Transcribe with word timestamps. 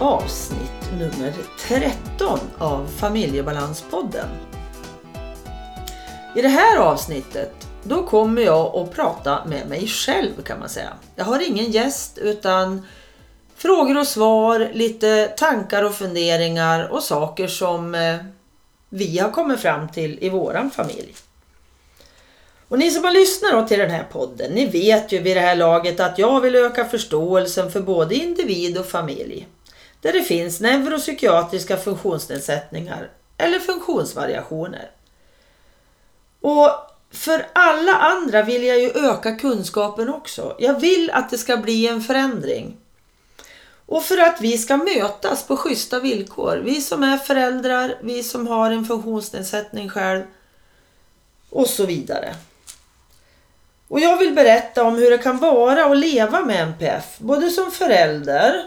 Avsnitt 0.00 0.92
nummer 0.98 1.34
13 1.58 2.38
av 2.58 2.86
Familjebalanspodden. 2.86 4.28
I 6.36 6.42
det 6.42 6.48
här 6.48 6.76
avsnittet 6.76 7.68
då 7.82 8.06
kommer 8.06 8.42
jag 8.42 8.76
att 8.76 8.92
prata 8.94 9.44
med 9.44 9.68
mig 9.68 9.86
själv 9.86 10.42
kan 10.42 10.58
man 10.58 10.68
säga. 10.68 10.92
Jag 11.16 11.24
har 11.24 11.48
ingen 11.48 11.70
gäst 11.70 12.18
utan 12.18 12.86
frågor 13.56 13.98
och 13.98 14.06
svar, 14.06 14.70
lite 14.72 15.26
tankar 15.26 15.82
och 15.82 15.94
funderingar 15.94 16.88
och 16.88 17.02
saker 17.02 17.46
som 17.46 17.94
eh, 17.94 18.16
vi 18.88 19.18
har 19.18 19.30
kommit 19.30 19.60
fram 19.60 19.88
till 19.88 20.18
i 20.20 20.28
våran 20.28 20.70
familj. 20.70 21.14
Och 22.68 22.78
ni 22.78 22.90
som 22.90 23.04
har 23.04 23.12
lyssnat 23.12 23.68
till 23.68 23.78
den 23.78 23.90
här 23.90 24.06
podden, 24.12 24.52
ni 24.52 24.66
vet 24.66 25.12
ju 25.12 25.18
vid 25.18 25.36
det 25.36 25.40
här 25.40 25.56
laget 25.56 26.00
att 26.00 26.18
jag 26.18 26.40
vill 26.40 26.54
öka 26.54 26.84
förståelsen 26.84 27.70
för 27.70 27.80
både 27.80 28.14
individ 28.14 28.78
och 28.78 28.86
familj. 28.86 29.46
Där 30.00 30.12
det 30.12 30.22
finns 30.22 30.60
neuropsykiatriska 30.60 31.76
funktionsnedsättningar 31.76 33.10
eller 33.38 33.58
funktionsvariationer. 33.58 34.90
Och 36.40 36.70
för 37.10 37.46
alla 37.52 37.92
andra 37.92 38.42
vill 38.42 38.64
jag 38.64 38.80
ju 38.80 38.90
öka 38.90 39.36
kunskapen 39.36 40.08
också. 40.08 40.56
Jag 40.58 40.80
vill 40.80 41.10
att 41.10 41.30
det 41.30 41.38
ska 41.38 41.56
bli 41.56 41.88
en 41.88 42.02
förändring. 42.02 42.76
Och 43.86 44.02
för 44.02 44.18
att 44.18 44.40
vi 44.40 44.58
ska 44.58 44.76
mötas 44.76 45.46
på 45.46 45.56
schyssta 45.56 46.00
villkor. 46.00 46.56
Vi 46.56 46.80
som 46.80 47.02
är 47.02 47.16
föräldrar, 47.18 47.94
vi 48.00 48.22
som 48.22 48.46
har 48.46 48.70
en 48.70 48.84
funktionsnedsättning 48.84 49.88
själv 49.88 50.22
och 51.50 51.66
så 51.66 51.86
vidare. 51.86 52.34
Och 53.88 54.00
jag 54.00 54.16
vill 54.16 54.34
berätta 54.34 54.84
om 54.84 54.94
hur 54.94 55.10
det 55.10 55.18
kan 55.18 55.38
vara 55.38 55.84
att 55.84 55.96
leva 55.96 56.40
med 56.40 56.62
NPF, 56.62 57.18
både 57.18 57.50
som 57.50 57.70
förälder, 57.70 58.64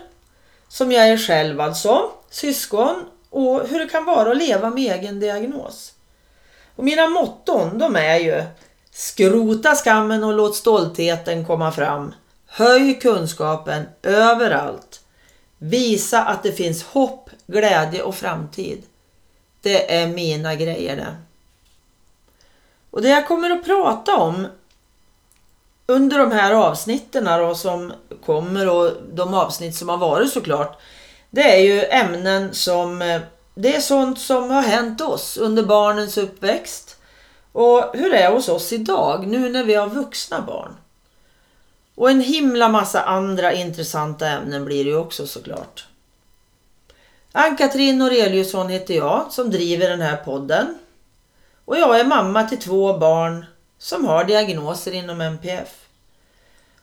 som 0.71 0.91
jag 0.91 1.09
är 1.09 1.17
själv 1.17 1.61
alltså, 1.61 2.11
syskon 2.29 3.05
och 3.29 3.67
hur 3.67 3.79
det 3.79 3.87
kan 3.89 4.05
vara 4.05 4.31
att 4.31 4.37
leva 4.37 4.69
med 4.69 4.95
egen 4.97 5.19
diagnos. 5.19 5.93
Och 6.75 6.83
mina 6.83 7.07
motton 7.07 7.77
de 7.77 7.95
är 7.95 8.17
ju 8.17 8.43
Skrota 8.91 9.75
skammen 9.75 10.23
och 10.23 10.33
låt 10.33 10.55
stoltheten 10.55 11.45
komma 11.45 11.71
fram. 11.71 12.13
Höj 12.47 12.99
kunskapen 12.99 13.83
överallt. 14.03 15.01
Visa 15.57 16.23
att 16.23 16.43
det 16.43 16.51
finns 16.51 16.83
hopp, 16.83 17.29
glädje 17.47 18.01
och 18.01 18.15
framtid. 18.15 18.83
Det 19.61 19.95
är 19.95 20.07
mina 20.07 20.55
grejer 20.55 20.95
det. 20.95 21.15
Och 22.91 23.01
det 23.01 23.09
jag 23.09 23.27
kommer 23.27 23.49
att 23.49 23.65
prata 23.65 24.17
om 24.17 24.47
under 25.85 26.19
de 26.19 26.31
här 26.31 26.51
avsnitten 26.53 27.25
då, 27.25 27.55
som 27.55 27.93
kommer 28.25 28.69
och 28.69 28.91
de 29.13 29.33
avsnitt 29.33 29.75
som 29.75 29.89
har 29.89 29.97
varit 29.97 30.31
såklart. 30.31 30.79
Det 31.29 31.55
är 31.55 31.59
ju 31.59 31.85
ämnen 31.85 32.53
som 32.53 33.01
eh, 33.01 33.21
det 33.55 33.75
är 33.75 33.81
sånt 33.81 34.19
som 34.19 34.49
har 34.49 34.61
hänt 34.61 35.01
oss 35.01 35.37
under 35.37 35.63
barnens 35.63 36.17
uppväxt. 36.17 36.97
Och 37.51 37.91
hur 37.93 38.09
det 38.09 38.17
är 38.17 38.31
hos 38.31 38.49
oss 38.49 38.73
idag 38.73 39.27
nu 39.27 39.49
när 39.49 39.63
vi 39.63 39.75
har 39.75 39.87
vuxna 39.87 40.41
barn. 40.41 40.75
Och 41.95 42.11
en 42.11 42.21
himla 42.21 42.69
massa 42.69 43.01
andra 43.01 43.53
intressanta 43.53 44.27
ämnen 44.27 44.65
blir 44.65 44.83
det 44.83 44.89
ju 44.89 44.97
också 44.97 45.27
såklart. 45.27 45.87
Ann-Katrin 47.31 47.97
Noreliusson 47.97 48.69
heter 48.69 48.93
jag 48.93 49.25
som 49.29 49.51
driver 49.51 49.89
den 49.89 50.01
här 50.01 50.17
podden. 50.17 50.77
Och 51.65 51.77
jag 51.77 51.99
är 51.99 52.05
mamma 52.05 52.43
till 52.43 52.59
två 52.59 52.97
barn 52.97 53.45
som 53.81 54.05
har 54.05 54.23
diagnoser 54.23 54.91
inom 54.91 55.21
MPF. 55.21 55.69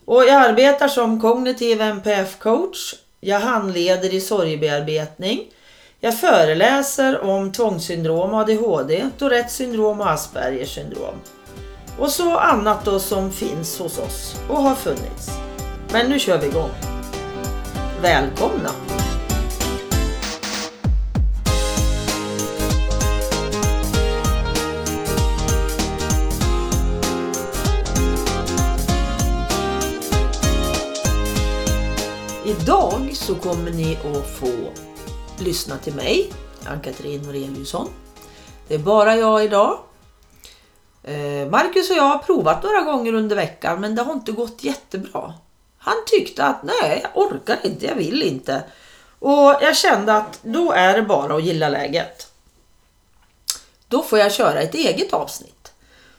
Och 0.04 0.24
jag 0.24 0.30
arbetar 0.30 0.88
som 0.88 1.20
kognitiv 1.20 1.80
MPF-coach. 1.80 2.94
Jag 3.20 3.40
handleder 3.40 4.14
i 4.14 4.20
sorgbearbetning. 4.20 5.40
Jag 6.00 6.20
föreläser 6.20 7.20
om 7.20 7.52
tvångssyndrom, 7.52 8.34
ADHD, 8.34 9.10
Tourettes 9.18 9.56
syndrom 9.56 10.00
och 10.00 10.10
Aspergers 10.10 10.74
syndrom. 10.74 11.14
Och 11.98 12.10
så 12.10 12.36
annat 12.36 12.84
då 12.84 12.98
som 12.98 13.32
finns 13.32 13.78
hos 13.78 13.98
oss 13.98 14.36
och 14.48 14.62
har 14.62 14.74
funnits. 14.74 15.30
Men 15.92 16.10
nu 16.10 16.18
kör 16.18 16.38
vi 16.38 16.46
igång. 16.46 16.70
Välkomna! 18.02 18.70
Idag 32.48 33.10
så 33.16 33.34
kommer 33.34 33.70
ni 33.70 33.96
att 33.96 34.30
få 34.30 34.50
lyssna 35.38 35.78
till 35.78 35.94
mig, 35.94 36.32
Ann-Katrin 36.66 37.22
Noreliusson. 37.22 37.88
Det 38.68 38.74
är 38.74 38.78
bara 38.78 39.16
jag 39.16 39.44
idag. 39.44 39.78
Eh, 41.02 41.48
Marcus 41.50 41.90
och 41.90 41.96
jag 41.96 42.02
har 42.02 42.18
provat 42.18 42.62
några 42.62 42.80
gånger 42.80 43.12
under 43.12 43.36
veckan 43.36 43.80
men 43.80 43.94
det 43.94 44.02
har 44.02 44.12
inte 44.12 44.32
gått 44.32 44.64
jättebra. 44.64 45.34
Han 45.78 45.94
tyckte 46.06 46.44
att 46.44 46.62
nej, 46.62 47.00
jag 47.02 47.22
orkar 47.22 47.58
inte, 47.62 47.86
jag 47.86 47.94
vill 47.94 48.22
inte. 48.22 48.62
Och 49.18 49.56
jag 49.60 49.76
kände 49.76 50.14
att 50.14 50.38
då 50.42 50.72
är 50.72 50.96
det 50.96 51.02
bara 51.02 51.36
att 51.36 51.44
gilla 51.44 51.68
läget. 51.68 52.32
Då 53.88 54.02
får 54.02 54.18
jag 54.18 54.32
köra 54.32 54.60
ett 54.60 54.74
eget 54.74 55.12
avsnitt. 55.12 55.72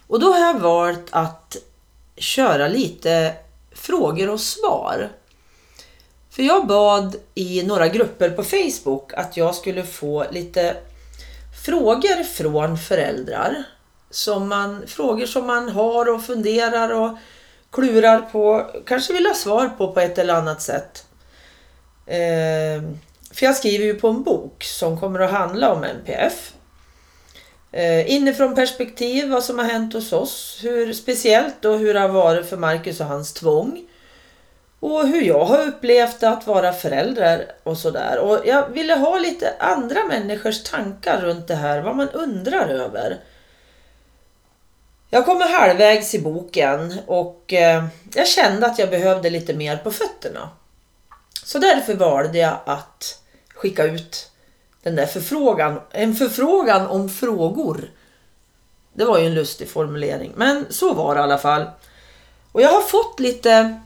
Och 0.07 0.19
då 0.19 0.33
har 0.33 0.39
jag 0.39 0.59
valt 0.59 1.07
att 1.09 1.57
köra 2.17 2.67
lite 2.67 3.33
frågor 3.71 4.29
och 4.29 4.39
svar. 4.39 5.09
För 6.29 6.43
jag 6.43 6.67
bad 6.67 7.15
i 7.35 7.63
några 7.63 7.87
grupper 7.87 8.29
på 8.29 8.43
Facebook 8.43 9.13
att 9.13 9.37
jag 9.37 9.55
skulle 9.55 9.83
få 9.83 10.25
lite 10.31 10.75
frågor 11.65 12.23
från 12.23 12.77
föräldrar. 12.77 13.63
Som 14.09 14.49
man, 14.49 14.87
frågor 14.87 15.25
som 15.25 15.47
man 15.47 15.69
har 15.69 16.09
och 16.09 16.25
funderar 16.25 16.89
och 16.89 17.17
klurar 17.71 18.21
på, 18.21 18.71
kanske 18.85 19.13
vill 19.13 19.25
ha 19.25 19.33
svar 19.33 19.69
på 19.69 19.91
på 19.91 19.99
ett 19.99 20.17
eller 20.17 20.33
annat 20.33 20.61
sätt. 20.61 21.05
Eh, 22.05 22.83
för 23.31 23.45
jag 23.45 23.55
skriver 23.55 23.85
ju 23.85 23.93
på 23.93 24.07
en 24.07 24.23
bok 24.23 24.63
som 24.63 24.99
kommer 24.99 25.19
att 25.19 25.31
handla 25.31 25.73
om 25.73 25.83
NPF. 25.83 26.53
Eh, 27.71 28.11
inifrån 28.11 28.55
perspektiv, 28.55 29.29
vad 29.29 29.43
som 29.43 29.59
har 29.59 29.65
hänt 29.65 29.93
hos 29.93 30.13
oss, 30.13 30.59
hur 30.61 30.93
speciellt 30.93 31.65
och 31.65 31.79
hur 31.79 31.93
det 31.93 31.99
har 31.99 32.09
varit 32.09 32.49
för 32.49 32.57
Marcus 32.57 32.99
och 32.99 33.05
hans 33.05 33.33
tvång. 33.33 33.88
Och 34.79 35.07
hur 35.07 35.21
jag 35.21 35.45
har 35.45 35.67
upplevt 35.67 36.23
att 36.23 36.47
vara 36.47 36.73
förälder 36.73 37.51
och 37.63 37.77
sådär. 37.77 38.19
Och 38.19 38.39
jag 38.45 38.69
ville 38.69 38.95
ha 38.95 39.19
lite 39.19 39.53
andra 39.59 40.03
människors 40.03 40.63
tankar 40.63 41.21
runt 41.21 41.47
det 41.47 41.55
här, 41.55 41.81
vad 41.81 41.95
man 41.95 42.09
undrar 42.09 42.67
över. 42.67 43.19
Jag 45.09 45.25
kommer 45.25 45.59
halvvägs 45.59 46.15
i 46.15 46.19
boken 46.19 46.97
och 47.07 47.53
eh, 47.53 47.85
jag 48.13 48.27
kände 48.27 48.67
att 48.67 48.79
jag 48.79 48.89
behövde 48.89 49.29
lite 49.29 49.53
mer 49.53 49.77
på 49.77 49.91
fötterna. 49.91 50.49
Så 51.43 51.59
därför 51.59 51.93
valde 51.93 52.37
jag 52.37 52.57
att 52.65 53.21
skicka 53.53 53.83
ut 53.83 54.31
den 54.83 54.95
där 54.95 55.05
förfrågan, 55.05 55.81
en 55.91 56.15
förfrågan 56.15 56.87
om 56.87 57.09
frågor. 57.09 57.91
Det 58.93 59.05
var 59.05 59.19
ju 59.19 59.25
en 59.25 59.33
lustig 59.33 59.69
formulering, 59.69 60.33
men 60.35 60.65
så 60.69 60.93
var 60.93 61.15
det 61.15 61.19
i 61.19 61.23
alla 61.23 61.37
fall. 61.37 61.65
Och 62.51 62.61
jag 62.61 62.69
har 62.69 62.81
fått 62.81 63.19
lite 63.19 63.81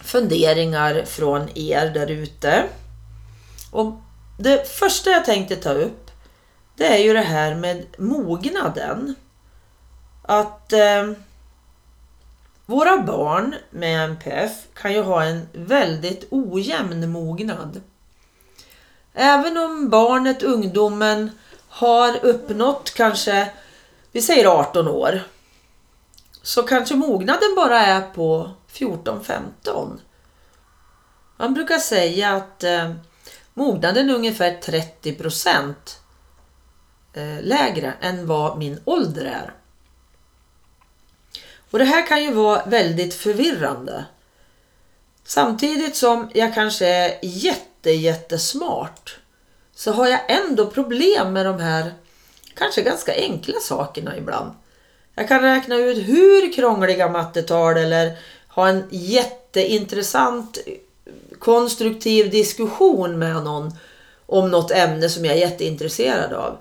funderingar 0.00 1.04
från 1.04 1.48
er 1.58 1.90
där 1.94 2.10
ute. 2.10 2.64
Och 3.70 3.94
det 4.38 4.68
första 4.68 5.10
jag 5.10 5.24
tänkte 5.24 5.56
ta 5.56 5.72
upp 5.72 6.10
det 6.80 6.86
är 6.86 6.98
ju 6.98 7.12
det 7.12 7.20
här 7.20 7.54
med 7.54 7.86
mognaden. 7.98 9.14
Att 10.22 10.72
eh, 10.72 11.10
våra 12.66 13.02
barn 13.02 13.54
med 13.70 14.04
NPF 14.04 14.52
kan 14.74 14.92
ju 14.92 15.02
ha 15.02 15.24
en 15.24 15.48
väldigt 15.52 16.24
ojämn 16.30 17.10
mognad. 17.10 17.80
Även 19.14 19.56
om 19.56 19.88
barnet, 19.88 20.42
ungdomen, 20.42 21.30
har 21.68 22.24
uppnått 22.24 22.94
kanske, 22.94 23.50
vi 24.12 24.22
säger 24.22 24.46
18 24.46 24.88
år, 24.88 25.22
så 26.42 26.62
kanske 26.62 26.94
mognaden 26.94 27.54
bara 27.56 27.80
är 27.80 28.00
på 28.00 28.50
14-15. 28.72 29.98
Man 31.36 31.54
brukar 31.54 31.78
säga 31.78 32.30
att 32.30 32.64
eh, 32.64 32.94
mognaden 33.54 34.10
är 34.10 34.14
ungefär 34.14 34.54
30 34.54 35.14
procent 35.14 36.00
eh, 37.12 37.42
lägre 37.42 37.94
än 38.00 38.26
vad 38.26 38.58
min 38.58 38.80
ålder 38.84 39.24
är. 39.24 39.54
Och 41.70 41.78
Det 41.78 41.84
här 41.84 42.06
kan 42.06 42.22
ju 42.22 42.32
vara 42.32 42.64
väldigt 42.64 43.14
förvirrande. 43.14 44.04
Samtidigt 45.24 45.96
som 45.96 46.30
jag 46.34 46.54
kanske 46.54 46.86
är 46.86 47.18
jätte, 47.22 47.90
jättesmart 47.90 49.18
så 49.74 49.92
har 49.92 50.06
jag 50.06 50.20
ändå 50.28 50.66
problem 50.66 51.32
med 51.32 51.46
de 51.46 51.60
här 51.60 51.94
kanske 52.54 52.82
ganska 52.82 53.14
enkla 53.14 53.60
sakerna 53.60 54.16
ibland. 54.16 54.52
Jag 55.14 55.28
kan 55.28 55.40
räkna 55.40 55.76
ut 55.76 56.08
hur 56.08 56.52
krångliga 56.52 57.08
mattetal 57.08 57.76
eller 57.76 58.18
ha 58.54 58.68
en 58.68 58.84
jätteintressant 58.90 60.58
konstruktiv 61.38 62.30
diskussion 62.30 63.18
med 63.18 63.44
någon 63.44 63.72
om 64.26 64.50
något 64.50 64.70
ämne 64.70 65.08
som 65.08 65.24
jag 65.24 65.36
är 65.36 65.40
jätteintresserad 65.40 66.32
av. 66.32 66.56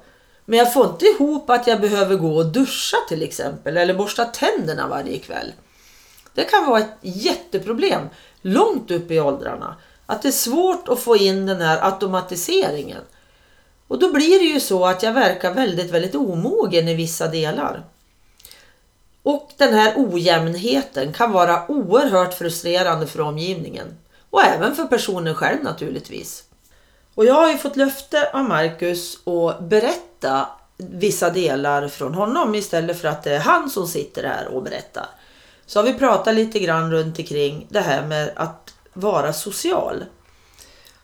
Men 0.45 0.59
jag 0.59 0.73
får 0.73 0.85
inte 0.85 1.05
ihop 1.05 1.49
att 1.49 1.67
jag 1.67 1.81
behöver 1.81 2.15
gå 2.15 2.35
och 2.35 2.45
duscha 2.45 2.97
till 3.09 3.23
exempel 3.23 3.77
eller 3.77 3.93
borsta 3.93 4.25
tänderna 4.25 4.87
varje 4.87 5.19
kväll. 5.19 5.53
Det 6.33 6.43
kan 6.43 6.65
vara 6.65 6.79
ett 6.79 6.97
jätteproblem 7.01 8.01
långt 8.41 8.91
upp 8.91 9.11
i 9.11 9.19
åldrarna. 9.19 9.75
Att 10.05 10.21
det 10.21 10.27
är 10.27 10.31
svårt 10.31 10.89
att 10.89 10.99
få 10.99 11.17
in 11.17 11.45
den 11.45 11.61
här 11.61 11.85
automatiseringen. 11.85 13.01
Och 13.87 13.99
då 13.99 14.13
blir 14.13 14.39
det 14.39 14.45
ju 14.45 14.59
så 14.59 14.85
att 14.85 15.03
jag 15.03 15.13
verkar 15.13 15.53
väldigt, 15.53 15.91
väldigt 15.91 16.15
omogen 16.15 16.87
i 16.87 16.93
vissa 16.93 17.27
delar. 17.27 17.83
Och 19.29 19.51
den 19.57 19.73
här 19.73 19.93
ojämnheten 19.97 21.13
kan 21.13 21.31
vara 21.31 21.71
oerhört 21.71 22.33
frustrerande 22.33 23.07
för 23.07 23.21
omgivningen. 23.21 23.97
Och 24.29 24.43
även 24.43 24.75
för 24.75 24.85
personen 24.85 25.35
själv 25.35 25.63
naturligtvis. 25.63 26.43
Och 27.15 27.25
jag 27.25 27.33
har 27.33 27.49
ju 27.49 27.57
fått 27.57 27.75
löfte 27.75 28.29
av 28.33 28.43
Marcus 28.43 29.27
att 29.27 29.59
berätta 29.59 30.47
vissa 30.77 31.29
delar 31.29 31.87
från 31.87 32.13
honom 32.13 32.55
istället 32.55 33.01
för 33.01 33.07
att 33.07 33.23
det 33.23 33.35
är 33.35 33.39
han 33.39 33.69
som 33.69 33.87
sitter 33.87 34.23
här 34.23 34.47
och 34.47 34.63
berättar. 34.63 35.05
Så 35.65 35.79
har 35.79 35.83
vi 35.83 35.93
pratat 35.93 36.35
lite 36.35 36.59
grann 36.59 36.91
runt 36.91 37.19
omkring 37.19 37.67
det 37.69 37.81
här 37.81 38.05
med 38.05 38.31
att 38.35 38.73
vara 38.93 39.33
social. 39.33 40.05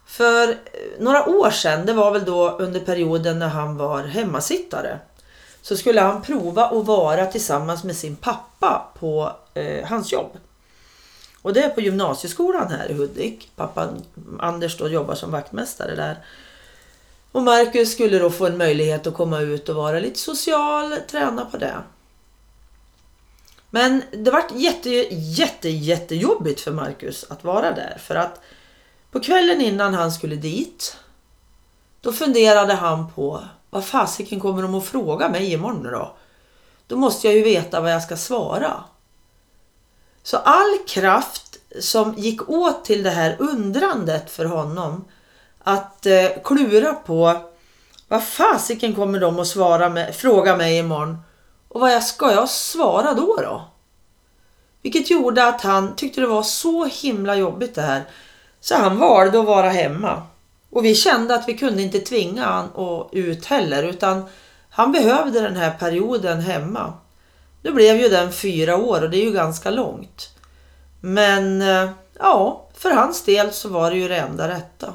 För 0.06 0.50
eh, 0.50 0.56
några 1.00 1.30
år 1.30 1.50
sedan, 1.50 1.86
det 1.86 1.94
var 1.94 2.12
väl 2.12 2.26
då 2.26 2.50
under 2.50 2.80
perioden 2.80 3.40
när 3.40 3.50
han 3.50 3.78
var 3.78 4.04
hemmasittare, 4.04 5.00
så 5.66 5.78
skulle 5.78 6.02
han 6.02 6.22
prova 6.22 6.66
att 6.66 6.86
vara 6.86 7.26
tillsammans 7.26 7.84
med 7.84 7.96
sin 7.96 8.16
pappa 8.16 8.92
på 9.00 9.32
eh, 9.54 9.88
hans 9.88 10.12
jobb. 10.12 10.38
Och 11.42 11.54
det 11.54 11.64
är 11.64 11.70
på 11.70 11.82
gymnasieskolan 11.82 12.72
här 12.72 12.92
i 12.92 12.94
Hudik. 12.94 13.52
Pappa 13.56 13.90
Anders 14.40 14.78
då 14.78 14.88
jobbar 14.88 15.16
som 15.16 15.32
vaktmästare 15.32 15.96
där. 15.96 16.26
Och 17.32 17.44
Marcus 17.44 17.92
skulle 17.92 18.20
då 18.20 18.30
få 18.30 18.46
en 18.46 18.58
möjlighet 18.58 19.08
att 19.08 19.14
komma 19.14 19.40
ut 19.40 19.70
och 19.70 19.76
vara 19.76 20.00
lite 20.00 20.20
social, 20.20 20.96
träna 21.12 21.46
på 21.46 21.58
det. 21.58 21.76
Men 23.70 24.04
det 24.12 24.32
vart 24.32 24.52
jätte, 24.52 24.90
jätte, 25.12 25.70
jättejobbigt 25.70 26.62
för 26.62 26.72
Marcus 26.72 27.26
att 27.30 27.44
vara 27.44 27.72
där. 27.72 27.98
För 28.00 28.16
att 28.16 28.42
på 29.12 29.20
kvällen 29.20 29.62
innan 29.62 29.94
han 29.94 30.12
skulle 30.12 30.36
dit, 30.36 30.98
då 32.02 32.12
funderade 32.12 32.74
han 32.74 33.12
på 33.12 33.44
vad 33.70 33.86
fasiken 33.86 34.40
kommer 34.40 34.62
de 34.62 34.76
att 34.76 34.86
fråga 34.86 35.30
mig 35.30 35.54
imorgon 35.54 35.84
då? 35.84 36.16
Då 36.88 36.96
måste 36.96 37.28
jag 37.28 37.36
ju 37.36 37.44
veta 37.44 37.82
vad 37.82 37.92
jag 37.92 38.04
ska 38.04 38.18
svara. 38.18 38.84
Så 40.24 40.38
all 40.38 40.78
kraft 40.88 41.58
som 41.80 42.14
gick 42.14 42.50
åt 42.50 42.86
till 42.86 43.04
det 43.04 43.10
här 43.10 43.36
undrandet 43.40 44.32
för 44.32 44.46
honom 44.46 45.06
att 45.64 46.06
eh, 46.06 46.30
klura 46.44 46.94
på 46.94 47.42
vad 48.08 48.24
fasiken 48.24 48.96
kommer 48.96 49.20
de 49.20 49.40
att 49.40 49.48
svara 49.48 49.90
med, 49.90 50.16
fråga 50.16 50.58
mig 50.58 50.78
imorgon 50.78 51.18
och 51.70 51.82
vad 51.82 51.94
jag, 51.94 52.04
ska 52.04 52.32
jag 52.32 52.50
svara 52.50 53.14
då 53.14 53.36
då? 53.42 53.62
Vilket 54.82 55.10
gjorde 55.10 55.48
att 55.48 55.62
han 55.62 55.96
tyckte 55.96 56.22
det 56.22 56.28
var 56.28 56.44
så 56.44 56.86
himla 56.86 57.36
jobbigt 57.36 57.76
det 57.76 57.82
här 57.82 58.04
så 58.60 58.76
han 58.76 58.98
valde 58.98 59.40
att 59.40 59.46
vara 59.46 59.70
hemma. 59.70 60.24
Och 60.76 60.86
vi 60.86 60.96
kände 60.96 61.36
att 61.36 61.48
vi 61.48 61.58
kunde 61.58 61.82
inte 61.82 62.00
tvinga 62.00 62.46
han 62.46 62.70
ut 63.12 63.46
heller 63.46 63.84
utan 63.84 64.24
han 64.70 64.92
behövde 64.92 65.42
den 65.42 65.56
här 65.56 65.72
perioden 65.72 66.42
hemma. 66.42 66.94
Nu 67.62 67.72
blev 67.72 67.98
ju 68.02 68.10
den 68.10 68.32
fyra 68.32 68.78
år 68.78 69.02
och 69.02 69.10
det 69.10 69.18
är 69.18 69.26
ju 69.26 69.32
ganska 69.32 69.70
långt. 69.70 70.30
Men 71.02 71.62
eh, 71.62 71.90
ja, 72.20 72.68
för 72.74 72.92
hans 72.92 73.24
del 73.24 73.52
så 73.52 73.70
var 73.70 73.92
det 73.92 73.98
ju 73.98 74.08
det 74.08 74.18
enda 74.18 74.48
rätta. 74.48 74.94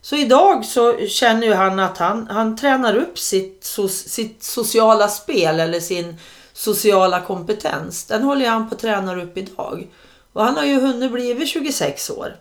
Så 0.00 0.16
idag 0.16 0.64
så 0.64 1.06
känner 1.06 1.46
ju 1.46 1.54
han 1.54 1.78
att 1.78 1.98
han, 1.98 2.26
han 2.30 2.56
tränar 2.56 2.96
upp 2.96 3.18
sitt, 3.18 3.64
so, 3.64 3.88
sitt 3.88 4.42
sociala 4.42 5.08
spel 5.08 5.60
eller 5.60 5.80
sin 5.80 6.16
sociala 6.52 7.20
kompetens. 7.20 8.04
Den 8.04 8.22
håller 8.22 8.48
han 8.48 8.68
på 8.68 8.74
att 8.74 8.80
träna 8.80 9.22
upp 9.22 9.38
idag. 9.38 9.88
Och 10.32 10.44
han 10.44 10.56
har 10.56 10.64
ju 10.64 10.80
hunnit 10.80 11.12
bli 11.12 11.46
26 11.46 12.10
år. 12.10 12.36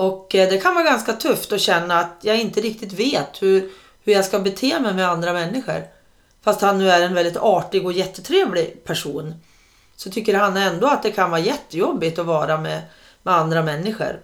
Och 0.00 0.34
eh, 0.34 0.50
det 0.50 0.58
kan 0.58 0.74
vara 0.74 0.84
ganska 0.84 1.12
tufft 1.12 1.52
att 1.52 1.60
känna 1.60 1.98
att 1.98 2.16
jag 2.20 2.38
inte 2.38 2.60
riktigt 2.60 2.92
vet 2.92 3.42
hur, 3.42 3.70
hur 4.04 4.12
jag 4.12 4.24
ska 4.24 4.38
bete 4.38 4.80
mig 4.80 4.94
med 4.94 5.08
andra 5.08 5.32
människor. 5.32 5.84
Fast 6.44 6.60
han 6.60 6.78
nu 6.78 6.90
är 6.90 7.02
en 7.02 7.14
väldigt 7.14 7.36
artig 7.36 7.86
och 7.86 7.92
jättetrevlig 7.92 8.84
person. 8.84 9.34
Så 9.96 10.10
tycker 10.10 10.34
han 10.34 10.56
ändå 10.56 10.86
att 10.86 11.02
det 11.02 11.10
kan 11.10 11.30
vara 11.30 11.40
jättejobbigt 11.40 12.18
att 12.18 12.26
vara 12.26 12.58
med, 12.58 12.82
med 13.22 13.34
andra 13.34 13.62
människor. 13.62 14.20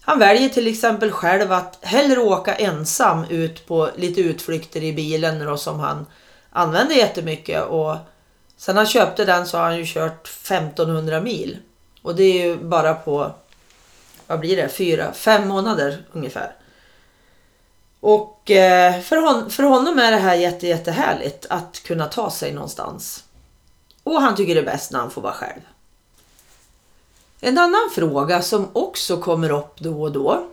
Han 0.00 0.18
väljer 0.18 0.48
till 0.48 0.66
exempel 0.66 1.10
själv 1.10 1.52
att 1.52 1.78
hellre 1.82 2.20
åka 2.20 2.54
ensam 2.54 3.24
ut 3.24 3.66
på 3.66 3.90
lite 3.96 4.20
utflykter 4.20 4.82
i 4.82 4.92
bilen 4.92 5.38
då, 5.38 5.56
som 5.56 5.80
han 5.80 6.06
använder 6.50 6.94
jättemycket. 6.94 7.64
Och 7.64 7.96
sen 8.56 8.76
han 8.76 8.86
köpte 8.86 9.24
den 9.24 9.46
så 9.46 9.56
har 9.56 9.64
han 9.64 9.78
ju 9.78 9.86
kört 9.86 10.28
1500 10.28 11.20
mil. 11.20 11.58
Och 12.02 12.14
det 12.14 12.22
är 12.22 12.46
ju 12.46 12.56
bara 12.56 12.94
på 12.94 13.34
vad 14.28 14.40
blir 14.40 14.56
det, 14.56 14.68
fyra, 14.68 15.12
fem 15.12 15.48
månader 15.48 16.04
ungefär. 16.12 16.54
Och 18.00 18.50
eh, 18.50 19.00
för, 19.00 19.16
hon, 19.16 19.50
för 19.50 19.62
honom 19.62 19.98
är 19.98 20.10
det 20.10 20.16
här 20.16 20.34
jätte, 20.34 20.66
jättehärligt 20.66 21.46
att 21.50 21.82
kunna 21.82 22.06
ta 22.06 22.30
sig 22.30 22.52
någonstans. 22.52 23.24
Och 24.02 24.22
han 24.22 24.36
tycker 24.36 24.54
det 24.54 24.60
är 24.60 24.64
bäst 24.64 24.92
när 24.92 24.98
han 24.98 25.10
får 25.10 25.22
vara 25.22 25.32
själv. 25.32 25.60
En 27.40 27.58
annan 27.58 27.90
fråga 27.94 28.42
som 28.42 28.68
också 28.72 29.16
kommer 29.16 29.50
upp 29.50 29.80
då 29.80 30.02
och 30.02 30.12
då. 30.12 30.48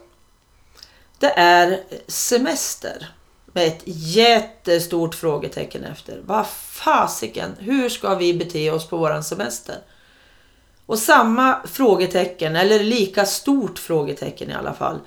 Det 1.20 1.34
är 1.40 1.84
semester. 2.08 3.10
Med 3.46 3.68
ett 3.68 3.82
jättestort 3.86 5.16
frågetecken 5.16 5.84
efter. 5.84 6.22
Vad 6.26 6.48
fasiken, 6.48 7.56
hur 7.60 7.90
ska 7.90 8.16
vi 8.16 8.34
bete 8.34 8.72
oss 8.72 8.88
på 8.88 8.98
våran 8.98 9.24
semester? 9.24 9.76
Och 10.86 11.00
samma 11.00 11.60
frågetecken, 11.68 12.56
eller 12.56 12.80
lika 12.80 13.26
stort 13.26 13.80
frågetecken 13.80 14.50
i 14.50 14.54
alla 14.54 14.74
fall, 14.74 15.00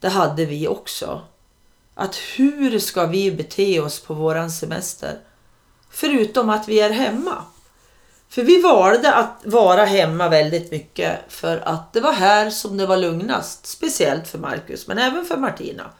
det 0.00 0.08
hade 0.08 0.44
vi 0.44 0.68
också. 0.68 1.22
Att 1.94 2.16
hur 2.36 2.78
ska 2.78 3.06
vi 3.06 3.32
bete 3.32 3.80
oss 3.80 4.00
på 4.00 4.14
våran 4.14 4.50
semester? 4.50 5.18
Förutom 5.90 6.50
att 6.50 6.68
vi 6.68 6.80
är 6.80 6.90
hemma. 6.90 7.44
För 8.28 8.42
vi 8.42 8.62
valde 8.62 9.14
att 9.14 9.40
vara 9.44 9.84
hemma 9.84 10.28
väldigt 10.28 10.70
mycket 10.70 11.18
för 11.28 11.56
att 11.56 11.92
det 11.92 12.00
var 12.00 12.12
här 12.12 12.50
som 12.50 12.76
det 12.76 12.86
var 12.86 12.96
lugnast. 12.96 13.66
Speciellt 13.66 14.28
för 14.28 14.38
Marcus 14.38 14.86
men 14.86 14.98
även 14.98 15.24
för 15.24 15.36
Martina. 15.36 15.90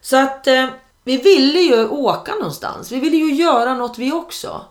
Så 0.00 0.16
att 0.16 0.46
eh, 0.46 0.66
vi 1.04 1.16
ville 1.16 1.60
ju 1.60 1.88
åka 1.88 2.34
någonstans. 2.34 2.92
Vi 2.92 3.00
ville 3.00 3.16
ju 3.16 3.34
göra 3.34 3.74
något 3.74 3.98
vi 3.98 4.12
också. 4.12 4.64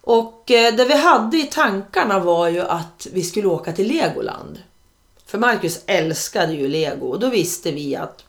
Och 0.00 0.50
eh, 0.50 0.74
det 0.74 0.84
vi 0.84 0.96
hade 0.96 1.36
i 1.36 1.42
tankarna 1.42 2.18
var 2.18 2.48
ju 2.48 2.60
att 2.60 3.06
vi 3.12 3.22
skulle 3.22 3.48
åka 3.48 3.72
till 3.72 3.88
Legoland. 3.88 4.62
För 5.26 5.38
Marcus 5.38 5.82
älskade 5.86 6.52
ju 6.52 6.68
Lego 6.68 7.06
och 7.06 7.20
då 7.20 7.28
visste 7.28 7.72
vi 7.72 7.96
att 7.96 8.24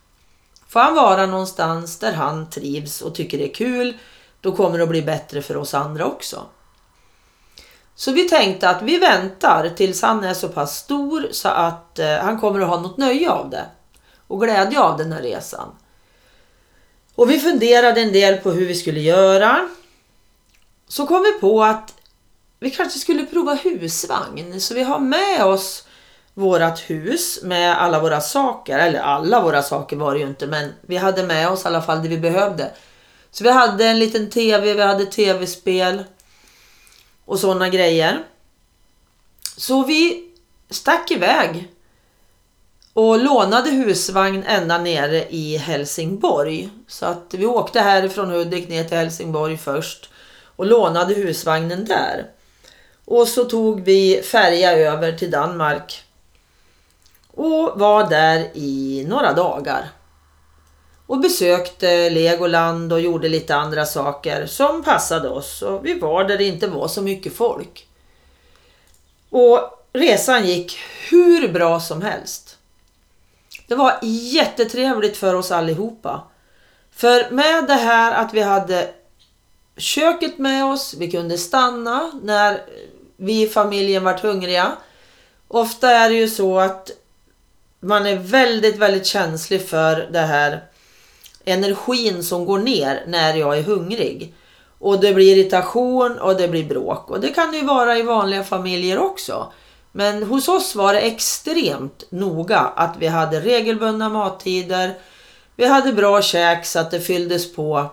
får 0.67 0.79
han 0.79 0.95
vara 0.95 1.25
någonstans 1.25 1.99
där 1.99 2.13
han 2.13 2.49
trivs 2.49 3.01
och 3.01 3.15
tycker 3.15 3.37
det 3.37 3.49
är 3.49 3.53
kul, 3.53 3.97
då 4.41 4.51
kommer 4.51 4.77
det 4.77 4.83
att 4.83 4.89
bli 4.89 5.01
bättre 5.01 5.41
för 5.41 5.57
oss 5.57 5.73
andra 5.73 6.05
också. 6.05 6.45
Så 7.95 8.11
vi 8.11 8.29
tänkte 8.29 8.69
att 8.69 8.81
vi 8.81 8.97
väntar 8.97 9.69
tills 9.69 10.01
han 10.01 10.23
är 10.23 10.33
så 10.33 10.49
pass 10.49 10.77
stor 10.77 11.27
så 11.31 11.49
att 11.49 11.99
eh, 11.99 12.17
han 12.17 12.39
kommer 12.39 12.59
att 12.59 12.67
ha 12.67 12.79
något 12.79 12.97
nöje 12.97 13.31
av 13.31 13.49
det 13.49 13.65
och 14.27 14.41
glädje 14.41 14.79
av 14.79 14.97
den 14.97 15.11
här 15.11 15.21
resan. 15.21 15.67
Och 17.15 17.29
vi 17.29 17.39
funderade 17.39 18.01
en 18.01 18.13
del 18.13 18.37
på 18.37 18.51
hur 18.51 18.67
vi 18.67 18.75
skulle 18.75 18.99
göra 18.99 19.69
så 20.91 21.07
kom 21.07 21.23
vi 21.23 21.39
på 21.39 21.63
att 21.63 21.93
vi 22.59 22.71
kanske 22.71 22.99
skulle 22.99 23.25
prova 23.25 23.53
husvagn. 23.53 24.61
Så 24.61 24.73
vi 24.73 24.83
har 24.83 24.99
med 24.99 25.45
oss 25.45 25.87
vårat 26.33 26.79
hus 26.79 27.39
med 27.43 27.81
alla 27.81 27.99
våra 27.99 28.21
saker. 28.21 28.79
Eller 28.79 28.99
alla 28.99 29.41
våra 29.41 29.63
saker 29.63 29.95
var 29.95 30.13
det 30.13 30.19
ju 30.19 30.27
inte 30.27 30.47
men 30.47 30.73
vi 30.81 30.97
hade 30.97 31.23
med 31.23 31.49
oss 31.49 31.65
i 31.65 31.67
alla 31.67 31.81
fall 31.81 32.03
det 32.03 32.09
vi 32.09 32.17
behövde. 32.17 32.71
Så 33.31 33.43
vi 33.43 33.51
hade 33.51 33.85
en 33.85 33.99
liten 33.99 34.29
tv, 34.29 34.73
vi 34.73 34.81
hade 34.81 35.05
tv-spel 35.05 36.03
och 37.25 37.39
sådana 37.39 37.69
grejer. 37.69 38.23
Så 39.57 39.83
vi 39.83 40.29
stack 40.69 41.11
iväg 41.11 41.67
och 42.93 43.23
lånade 43.23 43.69
husvagn 43.69 44.43
ända 44.43 44.77
nere 44.77 45.29
i 45.29 45.57
Helsingborg. 45.57 46.69
Så 46.87 47.05
att 47.05 47.33
vi 47.33 47.45
åkte 47.45 47.79
härifrån 47.79 48.29
Hudik 48.29 48.69
ner 48.69 48.83
till 48.83 48.97
Helsingborg 48.97 49.57
först 49.57 50.11
och 50.61 50.67
lånade 50.67 51.13
husvagnen 51.13 51.85
där. 51.85 52.25
Och 53.05 53.27
så 53.27 53.45
tog 53.45 53.81
vi 53.81 54.21
färja 54.21 54.71
över 54.71 55.11
till 55.11 55.31
Danmark 55.31 56.03
och 57.33 57.79
var 57.79 58.09
där 58.09 58.49
i 58.53 59.05
några 59.07 59.33
dagar. 59.33 59.89
Och 61.07 61.19
besökte 61.19 62.09
Legoland 62.09 62.93
och 62.93 63.01
gjorde 63.01 63.29
lite 63.29 63.55
andra 63.55 63.85
saker 63.85 64.45
som 64.45 64.83
passade 64.83 65.29
oss. 65.29 65.61
Och 65.61 65.85
vi 65.85 65.99
var 65.99 66.23
där 66.23 66.37
det 66.37 66.43
inte 66.43 66.67
var 66.67 66.87
så 66.87 67.01
mycket 67.01 67.35
folk. 67.35 67.87
Och 69.29 69.59
resan 69.93 70.47
gick 70.47 70.77
hur 71.09 71.47
bra 71.47 71.79
som 71.79 72.01
helst. 72.01 72.57
Det 73.67 73.75
var 73.75 73.99
jättetrevligt 74.01 75.17
för 75.17 75.33
oss 75.33 75.51
allihopa. 75.51 76.23
För 76.91 77.31
med 77.31 77.67
det 77.67 77.73
här 77.73 78.11
att 78.11 78.33
vi 78.33 78.41
hade 78.41 78.93
köket 79.81 80.37
med 80.37 80.65
oss, 80.65 80.95
vi 80.99 81.11
kunde 81.11 81.37
stanna 81.37 82.11
när 82.23 82.63
vi 83.17 83.41
i 83.41 83.47
familjen 83.47 84.03
vart 84.03 84.21
hungriga. 84.21 84.71
Ofta 85.47 85.91
är 85.91 86.09
det 86.09 86.15
ju 86.15 86.29
så 86.29 86.59
att 86.59 86.91
man 87.79 88.05
är 88.05 88.15
väldigt, 88.15 88.77
väldigt 88.77 89.05
känslig 89.05 89.69
för 89.69 90.09
det 90.11 90.19
här 90.19 90.63
energin 91.45 92.23
som 92.23 92.45
går 92.45 92.59
ner 92.59 93.03
när 93.07 93.33
jag 93.33 93.57
är 93.57 93.63
hungrig. 93.63 94.33
Och 94.79 94.99
det 94.99 95.13
blir 95.13 95.37
irritation 95.37 96.19
och 96.19 96.37
det 96.37 96.47
blir 96.47 96.65
bråk. 96.65 97.09
Och 97.09 97.19
det 97.19 97.29
kan 97.29 97.51
det 97.51 97.57
ju 97.57 97.65
vara 97.65 97.97
i 97.97 98.01
vanliga 98.01 98.43
familjer 98.43 98.99
också. 98.99 99.51
Men 99.91 100.23
hos 100.23 100.47
oss 100.47 100.75
var 100.75 100.93
det 100.93 100.99
extremt 100.99 102.03
noga 102.09 102.59
att 102.59 102.95
vi 102.99 103.07
hade 103.07 103.39
regelbundna 103.39 104.09
mattider. 104.09 104.93
Vi 105.55 105.67
hade 105.67 105.93
bra 105.93 106.21
käk 106.21 106.65
så 106.65 106.79
att 106.79 106.91
det 106.91 106.99
fylldes 106.99 107.53
på. 107.53 107.89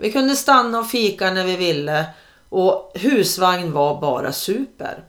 Vi 0.00 0.12
kunde 0.12 0.36
stanna 0.36 0.78
och 0.78 0.90
fika 0.90 1.30
när 1.30 1.44
vi 1.44 1.56
ville. 1.56 2.06
Och 2.48 2.92
husvagn 2.94 3.72
var 3.72 4.00
bara 4.00 4.32
super. 4.32 5.04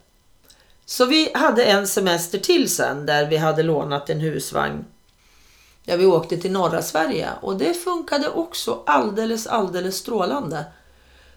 Så 0.85 1.05
vi 1.05 1.31
hade 1.33 1.63
en 1.63 1.87
semester 1.87 2.37
till 2.37 2.69
sen 2.69 3.05
där 3.05 3.25
vi 3.25 3.37
hade 3.37 3.63
lånat 3.63 4.09
en 4.09 4.19
husvagn. 4.19 4.85
Där 5.85 5.97
vi 5.97 6.05
åkte 6.05 6.37
till 6.37 6.51
norra 6.51 6.81
Sverige 6.81 7.29
och 7.41 7.57
det 7.57 7.73
funkade 7.73 8.29
också 8.29 8.83
alldeles, 8.85 9.47
alldeles 9.47 9.97
strålande. 9.97 10.65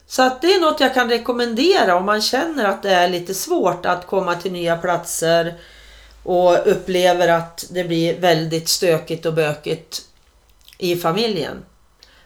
Så 0.07 0.23
att 0.23 0.41
det 0.41 0.55
är 0.55 0.61
något 0.61 0.81
jag 0.81 0.95
kan 0.95 1.09
rekommendera 1.09 1.97
om 1.97 2.05
man 2.05 2.23
känner 2.23 2.65
att 2.65 2.83
det 2.83 2.91
är 2.91 3.09
lite 3.09 3.35
svårt 3.35 3.87
att 3.87 4.07
komma 4.07 4.35
till 4.35 4.53
nya 4.53 4.77
platser 4.77 5.55
och 6.23 6.67
upplever 6.67 7.29
att 7.29 7.67
det 7.71 7.85
blir 7.85 8.21
väldigt 8.21 8.69
stökigt 8.69 9.27
och 9.27 9.35
bökigt 9.35 10.03
i 10.79 10.97
familjen. 10.97 11.65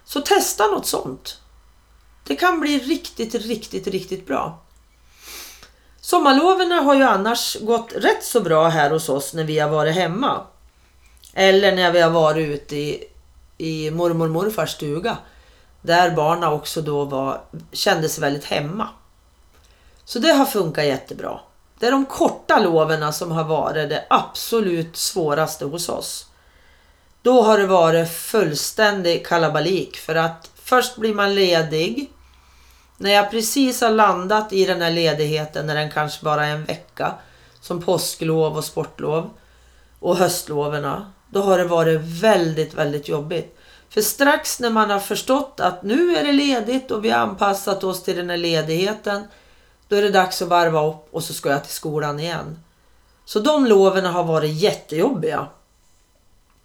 Så 0.07 0.21
testa 0.21 0.67
något 0.67 0.87
sånt. 0.87 1.41
Det 2.25 2.37
kan 2.37 2.61
bli 2.61 2.79
riktigt, 2.79 3.35
riktigt, 3.35 3.87
riktigt 3.87 4.27
bra. 4.27 4.63
Sommarloven 6.01 6.73
har 6.73 6.95
ju 6.95 7.03
annars 7.03 7.57
gått 7.61 7.93
rätt 7.93 8.25
så 8.25 8.41
bra 8.41 8.69
här 8.69 8.91
hos 8.91 9.09
oss 9.09 9.35
när 9.35 9.45
vi 9.45 9.59
har 9.59 9.69
varit 9.69 9.95
hemma. 9.95 10.41
Eller 11.33 11.77
när 11.77 11.93
vi 11.93 12.01
har 12.01 12.11
varit 12.11 12.49
ute 12.49 12.77
i, 12.77 13.05
i 13.59 13.91
mormor 13.91 14.27
och 14.27 14.33
morfars 14.33 14.71
stuga. 14.71 15.19
Där 15.83 16.11
barnen 16.11 16.53
också 16.53 16.83
då 16.83 17.05
var, 17.05 17.41
kände 17.73 18.09
sig 18.09 18.21
väldigt 18.21 18.45
hemma. 18.45 18.89
Så 20.05 20.19
det 20.19 20.33
har 20.33 20.47
funkat 20.47 20.85
jättebra. 20.85 21.41
Det 21.79 21.87
är 21.87 21.91
de 21.91 22.07
korta 22.07 22.59
loven 22.59 23.13
som 23.13 23.31
har 23.31 23.45
varit 23.45 23.89
det 23.89 24.07
absolut 24.11 24.97
svåraste 24.97 25.65
hos 25.65 25.89
oss. 25.89 26.27
Då 27.27 27.43
har 27.43 27.59
det 27.59 27.67
varit 27.67 28.09
fullständig 28.09 29.27
kalabalik 29.27 29.97
för 29.97 30.15
att 30.15 30.51
först 30.55 30.97
blir 30.97 31.15
man 31.15 31.35
ledig. 31.35 32.11
När 32.97 33.11
jag 33.11 33.31
precis 33.31 33.81
har 33.81 33.91
landat 33.91 34.53
i 34.53 34.67
den 34.67 34.83
här 34.83 34.91
ledigheten, 34.91 35.67
när 35.67 35.75
den 35.75 35.91
kanske 35.91 36.25
bara 36.25 36.47
är 36.47 36.55
en 36.55 36.65
vecka, 36.65 37.15
som 37.61 37.83
påsklov 37.83 38.57
och 38.57 38.65
sportlov 38.65 39.31
och 39.99 40.17
höstloverna, 40.17 41.13
då 41.31 41.43
har 41.43 41.59
det 41.59 41.65
varit 41.65 42.01
väldigt, 42.01 42.75
väldigt 42.75 43.09
jobbigt. 43.09 43.59
För 43.89 44.01
strax 44.01 44.61
när 44.61 44.71
man 44.71 44.91
har 44.91 45.01
förstått 45.01 45.61
att 45.61 45.83
nu 45.83 46.17
är 46.17 46.25
det 46.25 46.33
ledigt 46.33 46.91
och 46.91 47.05
vi 47.05 47.11
har 47.11 47.19
anpassat 47.19 47.85
oss 47.85 48.03
till 48.03 48.17
den 48.17 48.31
här 48.31 48.37
ledigheten, 48.37 49.25
då 49.89 49.97
är 49.97 50.03
det 50.03 50.11
dags 50.11 50.43
att 50.43 50.49
varva 50.49 50.87
upp 50.87 51.09
och 51.11 51.25
så 51.25 51.35
ska 51.35 51.51
jag 51.51 51.65
till 51.65 51.75
skolan 51.75 52.21
igen. 52.21 52.59
Så 53.25 53.41
de 53.41 53.67
loven 53.67 54.05
har 54.05 54.25
varit 54.25 54.53
jättejobbiga. 54.55 55.49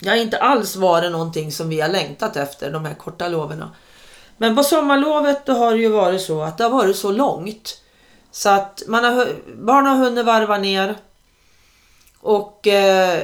Det 0.01 0.09
har 0.09 0.17
inte 0.17 0.37
alls 0.37 0.75
varit 0.75 1.11
någonting 1.11 1.51
som 1.51 1.69
vi 1.69 1.81
har 1.81 1.89
längtat 1.89 2.35
efter, 2.35 2.71
de 2.71 2.85
här 2.85 2.93
korta 2.93 3.27
loven. 3.27 3.63
Men 4.37 4.55
på 4.55 4.63
sommarlovet 4.63 5.45
då 5.45 5.53
har 5.53 5.71
det 5.71 5.81
ju 5.81 5.89
varit 5.89 6.21
så 6.21 6.41
att 6.41 6.57
det 6.57 6.63
har 6.63 6.71
varit 6.71 6.95
så 6.95 7.11
långt. 7.11 7.81
Så 8.31 8.49
att 8.49 8.83
man 8.87 9.03
har, 9.03 9.27
barn 9.57 9.85
har 9.85 9.95
hunnit 9.95 10.25
varva 10.25 10.57
ner. 10.57 10.95
Och 12.19 12.67
eh, 12.67 13.23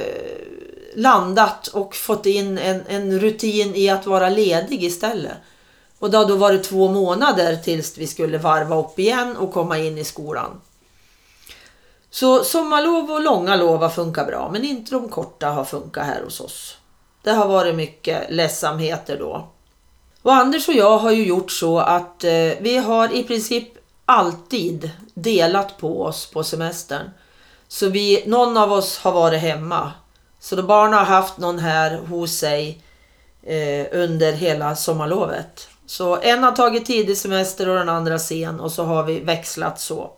landat 0.94 1.66
och 1.66 1.94
fått 1.94 2.26
in 2.26 2.58
en, 2.58 2.82
en 2.88 3.20
rutin 3.20 3.74
i 3.74 3.88
att 3.88 4.06
vara 4.06 4.28
ledig 4.28 4.84
istället. 4.84 5.36
Och 5.98 6.10
det 6.10 6.16
har 6.18 6.26
då 6.26 6.36
varit 6.36 6.64
två 6.64 6.88
månader 6.88 7.56
tills 7.56 7.98
vi 7.98 8.06
skulle 8.06 8.38
varva 8.38 8.76
upp 8.76 8.98
igen 8.98 9.36
och 9.36 9.52
komma 9.52 9.78
in 9.78 9.98
i 9.98 10.04
skolan. 10.04 10.60
Så 12.10 12.44
sommarlov 12.44 13.10
och 13.10 13.22
långa 13.22 13.56
lov 13.56 13.82
har 13.82 13.88
funkat 13.88 14.26
bra 14.26 14.50
men 14.52 14.64
inte 14.64 14.90
de 14.90 15.08
korta 15.08 15.48
har 15.48 15.64
funkat 15.64 16.06
här 16.06 16.22
hos 16.24 16.40
oss. 16.40 16.76
Det 17.22 17.30
har 17.30 17.48
varit 17.48 17.74
mycket 17.74 18.30
ledsamheter 18.30 19.18
då. 19.18 19.48
Och 20.22 20.32
Anders 20.32 20.68
och 20.68 20.74
jag 20.74 20.98
har 20.98 21.10
ju 21.10 21.26
gjort 21.26 21.50
så 21.50 21.78
att 21.78 22.24
eh, 22.24 22.52
vi 22.60 22.76
har 22.76 23.14
i 23.14 23.22
princip 23.22 23.68
alltid 24.04 24.90
delat 25.14 25.78
på 25.78 26.02
oss 26.02 26.30
på 26.30 26.44
semestern. 26.44 27.10
Så 27.68 27.88
vi, 27.88 28.22
någon 28.26 28.56
av 28.56 28.72
oss 28.72 28.98
har 28.98 29.12
varit 29.12 29.40
hemma 29.40 29.92
så 30.40 30.56
då 30.56 30.62
barnen 30.62 30.98
har 30.98 31.04
haft 31.04 31.38
någon 31.38 31.58
här 31.58 31.98
hos 31.98 32.32
sig 32.32 32.82
eh, 33.42 33.86
under 33.92 34.32
hela 34.32 34.76
sommarlovet. 34.76 35.68
Så 35.86 36.16
en 36.20 36.42
har 36.42 36.52
tagit 36.52 36.86
tidig 36.86 37.16
semester 37.16 37.68
och 37.68 37.76
den 37.76 37.88
andra 37.88 38.18
sen 38.18 38.60
och 38.60 38.72
så 38.72 38.84
har 38.84 39.02
vi 39.02 39.20
växlat 39.20 39.80
så. 39.80 40.10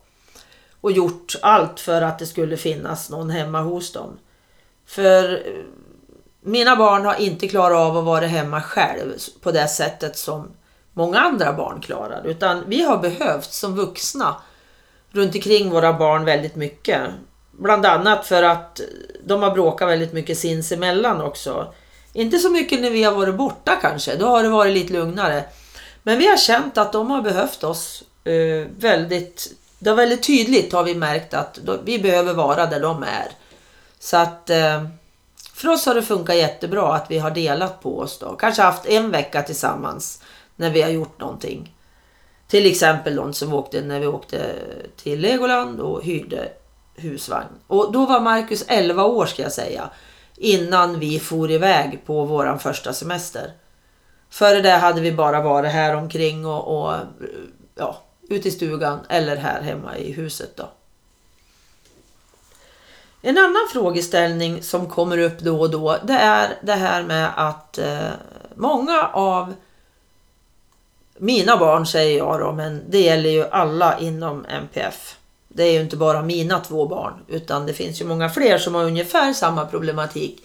Och 0.81 0.93
gjort 0.93 1.35
allt 1.43 1.81
för 1.81 2.03
att 2.03 2.19
det 2.19 2.27
skulle 2.27 2.57
finnas 2.57 3.11
någon 3.11 3.31
hemma 3.31 3.61
hos 3.61 3.93
dem. 3.93 4.19
För 4.87 5.33
eh, 5.33 5.65
mina 6.41 6.77
barn 6.77 7.05
har 7.05 7.21
inte 7.21 7.49
klarat 7.49 7.79
av 7.79 7.99
att 7.99 8.05
vara 8.05 8.27
hemma 8.27 8.63
själv 8.63 9.13
på 9.41 9.53
det 9.53 9.69
sättet 9.69 10.17
som 10.17 10.49
många 10.93 11.19
andra 11.19 11.53
barn 11.53 11.81
klarar. 11.81 12.27
Utan 12.27 12.65
vi 12.67 12.83
har 12.83 12.99
behövt 12.99 13.53
som 13.53 13.77
vuxna 13.77 14.37
runt 15.11 15.35
omkring 15.35 15.71
våra 15.71 15.93
barn 15.93 16.25
väldigt 16.25 16.57
mycket. 16.57 17.01
Bland 17.51 17.87
annat 17.87 18.27
för 18.27 18.43
att 18.43 18.81
de 19.25 19.43
har 19.43 19.51
bråkat 19.51 19.89
väldigt 19.89 20.13
mycket 20.13 20.39
sinsemellan 20.39 21.21
också. 21.21 21.75
Inte 22.13 22.39
så 22.39 22.51
mycket 22.51 22.81
när 22.81 22.91
vi 22.91 23.03
har 23.03 23.13
varit 23.13 23.35
borta 23.35 23.77
kanske, 23.83 24.17
då 24.17 24.27
har 24.27 24.43
det 24.43 24.49
varit 24.49 24.75
lite 24.75 24.93
lugnare. 24.93 25.45
Men 26.03 26.19
vi 26.19 26.27
har 26.27 26.37
känt 26.37 26.79
att 26.79 26.93
de 26.93 27.11
har 27.11 27.23
behövt 27.23 27.65
oss 27.65 28.03
eh, 28.25 28.67
väldigt, 28.79 29.53
det 29.81 29.91
har 29.91 29.97
väldigt 29.97 30.23
tydligt 30.23 30.73
har 30.73 30.85
vi 30.85 30.95
märkt 30.95 31.35
att 31.35 31.55
då, 31.55 31.79
vi 31.85 31.99
behöver 31.99 32.35
vara 32.35 32.67
där 32.67 32.81
de 32.81 33.03
är. 33.03 33.29
Så 33.99 34.17
att 34.17 34.51
eh, 34.51 34.87
för 35.55 35.69
oss 35.69 35.87
har 35.87 35.95
det 35.95 36.03
funkat 36.03 36.37
jättebra 36.37 36.95
att 36.95 37.11
vi 37.11 37.19
har 37.19 37.31
delat 37.31 37.83
på 37.83 37.99
oss 37.99 38.19
då. 38.19 38.37
Kanske 38.37 38.63
haft 38.63 38.87
en 38.87 39.11
vecka 39.11 39.43
tillsammans 39.43 40.23
när 40.57 40.71
vi 40.71 40.83
har 40.83 40.91
gjort 40.91 41.21
någonting. 41.21 41.75
Till 42.49 42.67
exempel 42.67 43.17
de 43.17 43.35
som 43.35 43.55
åkte 43.55 43.81
när 43.81 44.01
vi 44.01 44.07
åkte 44.07 44.55
till 44.97 45.21
Legoland 45.21 45.81
och 45.81 46.05
hyrde 46.05 46.49
husvagn. 46.95 47.49
Och 47.67 47.93
då 47.93 48.07
var 48.07 48.21
Marcus 48.21 48.65
11 48.69 49.05
år 49.05 49.27
ska 49.27 49.43
jag 49.43 49.53
säga. 49.53 49.91
Innan 50.37 50.99
vi 50.99 51.21
for 51.21 51.51
iväg 51.51 52.01
på 52.07 52.25
våran 52.25 52.59
första 52.59 52.93
semester. 52.93 53.53
Före 54.31 54.61
det 54.61 54.71
hade 54.71 55.01
vi 55.01 55.13
bara 55.13 55.41
varit 55.41 55.73
här 55.73 55.97
omkring 55.97 56.47
och, 56.47 56.83
och 56.83 56.95
ja, 57.75 58.03
ute 58.31 58.49
i 58.49 58.51
stugan 58.51 58.99
eller 59.09 59.37
här 59.37 59.61
hemma 59.61 59.97
i 59.97 60.13
huset 60.13 60.57
då. 60.57 60.69
En 63.23 63.39
annan 63.39 63.69
frågeställning 63.73 64.63
som 64.63 64.87
kommer 64.87 65.19
upp 65.19 65.39
då 65.39 65.61
och 65.61 65.71
då 65.71 65.99
det 66.03 66.13
är 66.13 66.59
det 66.63 66.73
här 66.73 67.03
med 67.03 67.31
att 67.37 67.79
eh, 67.79 68.11
många 68.55 69.07
av 69.13 69.55
mina 71.19 71.57
barn 71.57 71.87
säger 71.87 72.19
jag 72.19 72.41
då, 72.41 72.53
men 72.53 72.83
det 72.89 73.01
gäller 73.01 73.31
ju 73.31 73.45
alla 73.51 73.99
inom 73.99 74.45
MPF 74.49 75.17
det 75.55 75.63
är 75.63 75.73
ju 75.73 75.81
inte 75.81 75.97
bara 75.97 76.23
mina 76.23 76.61
två 76.61 76.87
barn 76.87 77.15
utan 77.29 77.67
det 77.67 77.75
finns 77.75 78.01
ju 78.01 78.05
många 78.05 78.29
fler 78.29 78.59
som 78.59 78.75
har 78.75 78.85
ungefär 78.85 79.33
samma 79.33 79.67
problematik 79.67 80.45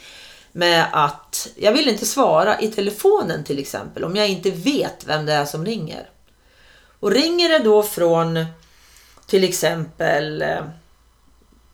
med 0.51 0.85
att 0.91 1.47
jag 1.55 1.71
vill 1.71 1.89
inte 1.89 2.05
svara 2.05 2.59
i 2.59 2.67
telefonen 2.67 3.43
till 3.43 3.59
exempel 3.59 4.03
om 4.03 4.15
jag 4.15 4.29
inte 4.29 4.51
vet 4.51 5.05
vem 5.07 5.25
det 5.25 5.33
är 5.33 5.45
som 5.45 5.65
ringer. 5.65 6.09
Och 7.05 7.11
ringer 7.11 7.49
det 7.49 7.59
då 7.59 7.83
från 7.83 8.45
till 9.25 9.43
exempel 9.43 10.41
eh, 10.41 10.63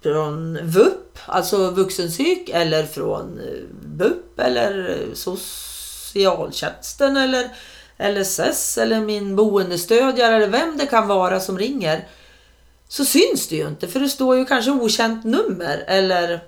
från 0.04 0.60
VUP, 0.64 1.18
alltså 1.26 1.70
vuxenpsyk 1.70 2.50
eller 2.50 2.86
från 2.86 3.40
eh, 3.40 3.64
BUP 3.86 4.40
eller 4.40 4.90
eh, 4.90 5.14
socialtjänsten 5.14 7.18
eller 7.18 7.50
LSS 7.98 8.78
eller 8.78 9.00
min 9.00 9.36
boendestödjare 9.36 10.36
eller 10.36 10.48
vem 10.48 10.78
det 10.78 10.86
kan 10.86 11.08
vara 11.08 11.40
som 11.40 11.60
ringer 11.60 12.08
så 12.88 13.06
syns 13.06 13.48
det 13.48 13.56
ju 13.56 13.68
inte 13.68 13.88
för 13.88 14.00
det 14.00 14.10
står 14.10 14.38
ju 14.38 14.46
kanske 14.46 14.72
okänt 14.72 15.24
nummer 15.24 15.84
eller 15.88 16.40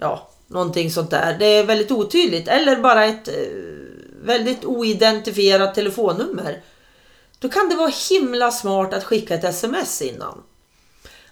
ja, 0.00 0.30
någonting 0.46 0.90
sånt 0.90 1.10
där. 1.10 1.36
Det 1.38 1.46
är 1.46 1.64
väldigt 1.64 1.90
otydligt 1.90 2.48
eller 2.48 2.76
bara 2.76 3.04
ett 3.04 3.28
väldigt 4.22 4.64
oidentifierat 4.64 5.74
telefonnummer. 5.74 6.62
Då 7.38 7.48
kan 7.48 7.68
det 7.68 7.76
vara 7.76 7.92
himla 8.10 8.50
smart 8.50 8.94
att 8.94 9.04
skicka 9.04 9.34
ett 9.34 9.44
sms 9.44 10.02
innan. 10.02 10.42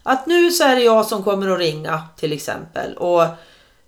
Att 0.03 0.27
nu 0.27 0.51
så 0.51 0.65
är 0.65 0.77
det 0.77 0.83
jag 0.83 1.07
som 1.07 1.23
kommer 1.23 1.49
att 1.49 1.59
ringa 1.59 2.03
till 2.17 2.33
exempel. 2.33 2.97
Och 2.97 3.25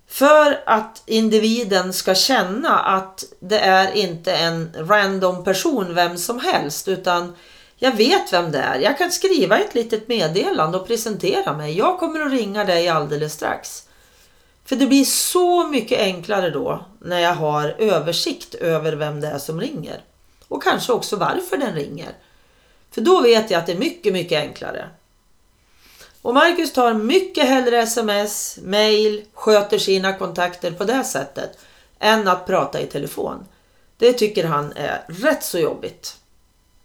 för 0.07 0.63
att 0.65 1.03
individen 1.05 1.93
ska 1.93 2.15
känna 2.15 2.79
att 2.79 3.23
det 3.39 3.59
är 3.59 3.91
inte 3.91 4.35
en 4.35 4.75
random 4.77 5.43
person 5.43 5.95
vem 5.95 6.17
som 6.17 6.39
helst 6.39 6.87
utan 6.87 7.35
jag 7.75 7.95
vet 7.95 8.33
vem 8.33 8.51
det 8.51 8.57
är. 8.57 8.79
Jag 8.79 8.97
kan 8.97 9.11
skriva 9.11 9.57
ett 9.57 9.75
litet 9.75 10.07
meddelande 10.07 10.77
och 10.77 10.87
presentera 10.87 11.57
mig. 11.57 11.77
Jag 11.77 11.99
kommer 11.99 12.25
att 12.25 12.31
ringa 12.31 12.63
dig 12.63 12.89
alldeles 12.89 13.33
strax. 13.33 13.83
För 14.65 14.75
det 14.75 14.87
blir 14.87 15.05
så 15.05 15.67
mycket 15.67 15.99
enklare 15.99 16.49
då 16.49 16.85
när 17.01 17.19
jag 17.19 17.33
har 17.33 17.75
översikt 17.79 18.55
över 18.55 18.93
vem 18.93 19.21
det 19.21 19.27
är 19.27 19.37
som 19.37 19.61
ringer. 19.61 20.01
Och 20.49 20.63
kanske 20.63 20.93
också 20.93 21.15
varför 21.15 21.57
den 21.57 21.75
ringer. 21.75 22.13
För 22.91 23.01
då 23.01 23.21
vet 23.21 23.51
jag 23.51 23.59
att 23.59 23.65
det 23.65 23.71
är 23.71 23.77
mycket, 23.77 24.13
mycket 24.13 24.39
enklare. 24.39 24.89
Och 26.21 26.33
Marcus 26.33 26.73
tar 26.73 26.93
mycket 26.93 27.47
hellre 27.47 27.79
sms, 27.79 28.59
mail, 28.63 29.25
sköter 29.33 29.77
sina 29.77 30.13
kontakter 30.13 30.71
på 30.71 30.83
det 30.83 31.03
sättet 31.03 31.59
än 31.99 32.27
att 32.27 32.45
prata 32.45 32.81
i 32.81 32.85
telefon. 32.85 33.45
Det 33.97 34.13
tycker 34.13 34.43
han 34.43 34.73
är 34.75 35.03
rätt 35.07 35.43
så 35.43 35.59
jobbigt. 35.59 36.17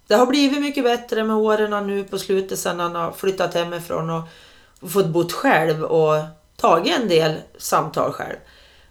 Det 0.06 0.14
har 0.14 0.26
blivit 0.26 0.60
mycket 0.60 0.84
bättre 0.84 1.24
med 1.24 1.36
åren 1.36 1.86
nu 1.86 2.04
på 2.04 2.18
slutet 2.18 2.58
sedan 2.58 2.80
han 2.80 2.94
har 2.94 3.12
flyttat 3.12 3.54
hemifrån 3.54 4.10
och 4.10 4.22
fått 4.92 5.06
bott 5.06 5.32
själv 5.32 5.84
och 5.84 6.22
tagit 6.56 6.98
en 6.98 7.08
del 7.08 7.34
samtal 7.58 8.12
själv. 8.12 8.36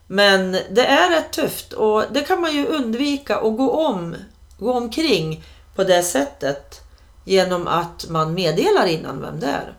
Men 0.07 0.51
det 0.51 0.85
är 0.85 1.09
rätt 1.09 1.31
tufft 1.31 1.73
och 1.73 2.03
det 2.11 2.21
kan 2.21 2.41
man 2.41 2.55
ju 2.55 2.65
undvika 2.65 3.39
och 3.39 3.57
gå 3.57 3.71
om, 3.71 4.15
gå 4.63 4.73
omkring 4.73 5.43
på 5.75 5.83
det 5.83 6.03
sättet 6.03 6.81
genom 7.25 7.67
att 7.67 8.09
man 8.09 8.33
meddelar 8.33 8.85
innan 8.85 9.21
vem 9.21 9.39
det 9.39 9.47
är. 9.47 9.73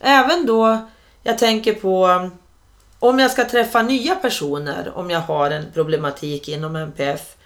Även 0.00 0.46
då 0.46 0.88
jag 1.22 1.38
tänker 1.38 1.74
på 1.74 2.30
om 2.98 3.18
jag 3.18 3.30
ska 3.30 3.44
träffa 3.44 3.82
nya 3.82 4.14
personer, 4.14 4.92
om 4.94 5.10
jag 5.10 5.20
har 5.20 5.50
en 5.50 5.72
problematik 5.72 6.48
inom 6.48 6.76
MPF, 6.76 7.36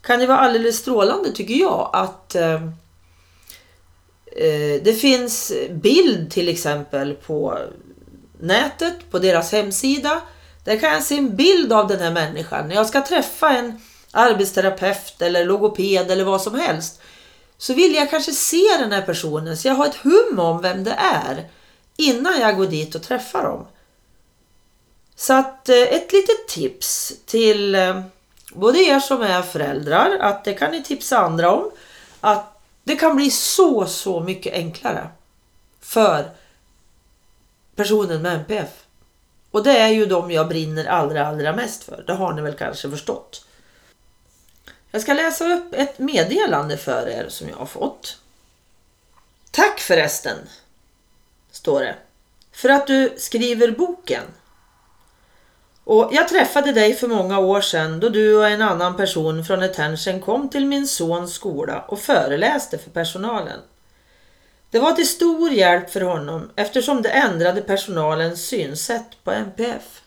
kan 0.00 0.18
det 0.18 0.26
vara 0.26 0.38
alldeles 0.38 0.78
strålande 0.78 1.32
tycker 1.32 1.54
jag 1.54 1.90
att 1.92 2.34
eh, 2.34 2.62
eh, 4.36 4.82
det 4.82 5.00
finns 5.00 5.52
bild 5.70 6.30
till 6.30 6.48
exempel 6.48 7.14
på 7.14 7.58
nätet, 8.40 9.10
på 9.10 9.18
deras 9.18 9.52
hemsida. 9.52 10.20
Där 10.64 10.78
kan 10.78 10.92
jag 10.92 11.02
se 11.02 11.18
en 11.18 11.36
bild 11.36 11.72
av 11.72 11.88
den 11.88 11.98
här 11.98 12.10
människan. 12.10 12.68
När 12.68 12.74
jag 12.74 12.86
ska 12.86 13.06
träffa 13.06 13.50
en 13.50 13.80
arbetsterapeut 14.12 15.22
eller 15.22 15.44
logoped 15.44 16.10
eller 16.10 16.24
vad 16.24 16.42
som 16.42 16.54
helst 16.54 17.00
så 17.58 17.74
vill 17.74 17.94
jag 17.94 18.10
kanske 18.10 18.32
se 18.32 18.76
den 18.78 18.92
här 18.92 19.02
personen 19.02 19.56
så 19.56 19.68
jag 19.68 19.74
har 19.74 19.86
ett 19.86 19.96
hum 19.96 20.38
om 20.38 20.62
vem 20.62 20.84
det 20.84 20.96
är 20.98 21.48
innan 21.96 22.40
jag 22.40 22.56
går 22.56 22.66
dit 22.66 22.94
och 22.94 23.02
träffar 23.02 23.42
dem. 23.42 23.66
Så 25.16 25.32
att 25.32 25.68
eh, 25.68 25.76
ett 25.76 26.12
litet 26.12 26.48
tips 26.48 27.12
till 27.26 27.74
eh, 27.74 28.02
både 28.52 28.78
er 28.78 29.00
som 29.00 29.22
är 29.22 29.42
föräldrar, 29.42 30.18
att 30.20 30.44
det 30.44 30.54
kan 30.54 30.70
ni 30.70 30.82
tipsa 30.82 31.18
andra 31.18 31.50
om, 31.50 31.70
att 32.20 32.60
det 32.84 32.96
kan 32.96 33.16
bli 33.16 33.30
så, 33.30 33.86
så 33.86 34.20
mycket 34.20 34.54
enklare 34.54 35.08
för 35.80 36.30
personen 37.76 38.22
med 38.22 38.34
MPF. 38.34 38.68
Och 39.50 39.62
det 39.62 39.78
är 39.78 39.88
ju 39.88 40.06
de 40.06 40.30
jag 40.30 40.48
brinner 40.48 40.84
allra, 40.84 41.26
allra 41.26 41.56
mest 41.56 41.84
för. 41.84 42.04
Det 42.06 42.12
har 42.12 42.32
ni 42.32 42.42
väl 42.42 42.54
kanske 42.54 42.90
förstått. 42.90 43.46
Jag 44.92 45.02
ska 45.02 45.12
läsa 45.12 45.54
upp 45.54 45.74
ett 45.74 45.98
meddelande 45.98 46.76
för 46.76 47.08
er 47.08 47.26
som 47.28 47.48
jag 47.48 47.56
har 47.56 47.66
fått. 47.66 48.18
Tack 49.50 49.80
förresten, 49.80 50.36
står 51.50 51.80
det, 51.80 51.94
för 52.52 52.68
att 52.68 52.86
du 52.86 53.14
skriver 53.16 53.70
boken. 53.70 54.22
Och 55.84 56.08
jag 56.12 56.28
träffade 56.28 56.72
dig 56.72 56.94
för 56.94 57.08
många 57.08 57.38
år 57.38 57.60
sedan 57.60 58.00
då 58.00 58.08
du 58.08 58.36
och 58.36 58.48
en 58.48 58.62
annan 58.62 58.96
person 58.96 59.44
från 59.44 59.62
Attention 59.62 60.20
kom 60.20 60.48
till 60.48 60.66
min 60.66 60.86
sons 60.86 61.34
skola 61.34 61.84
och 61.88 62.00
föreläste 62.00 62.78
för 62.78 62.90
personalen. 62.90 63.60
Det 64.70 64.78
var 64.78 64.92
till 64.92 65.08
stor 65.08 65.50
hjälp 65.50 65.90
för 65.90 66.00
honom 66.00 66.50
eftersom 66.56 67.02
det 67.02 67.08
ändrade 67.08 67.60
personalens 67.60 68.46
synsätt 68.46 69.24
på 69.24 69.30
MPF. 69.30 70.01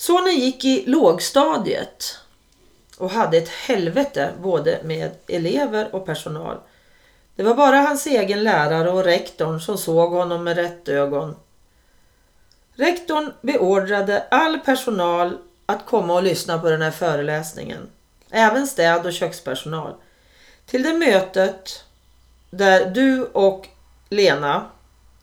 Sonen 0.00 0.34
gick 0.34 0.64
i 0.64 0.84
lågstadiet 0.86 2.18
och 2.96 3.10
hade 3.10 3.38
ett 3.38 3.48
helvete 3.48 4.32
både 4.42 4.80
med 4.84 5.10
elever 5.26 5.94
och 5.94 6.06
personal. 6.06 6.56
Det 7.36 7.42
var 7.42 7.54
bara 7.54 7.76
hans 7.76 8.06
egen 8.06 8.44
lärare 8.44 8.90
och 8.90 9.04
rektorn 9.04 9.60
som 9.60 9.78
såg 9.78 10.10
honom 10.10 10.44
med 10.44 10.56
rätt 10.56 10.88
ögon. 10.88 11.36
Rektorn 12.74 13.32
beordrade 13.42 14.24
all 14.30 14.58
personal 14.58 15.38
att 15.66 15.86
komma 15.86 16.14
och 16.14 16.22
lyssna 16.22 16.58
på 16.58 16.70
den 16.70 16.82
här 16.82 16.90
föreläsningen. 16.90 17.88
Även 18.30 18.66
städ 18.66 19.06
och 19.06 19.12
kökspersonal. 19.12 19.94
Till 20.66 20.82
det 20.82 20.94
mötet 20.94 21.84
där 22.50 22.90
du 22.90 23.24
och 23.24 23.68
Lena 24.08 24.66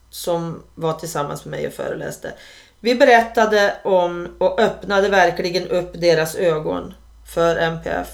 som 0.10 0.64
var 0.76 0.94
tillsammans 0.94 1.46
med 1.46 1.52
mig 1.52 1.68
och 1.68 1.74
föreläste. 1.74 2.34
Vi 2.80 2.96
berättade 2.96 3.78
om 3.84 4.36
och 4.38 4.60
öppnade 4.60 5.10
verkligen 5.10 5.68
upp 5.68 5.92
deras 5.94 6.36
ögon 6.36 6.94
för 7.34 7.56
MPF. 7.56 8.08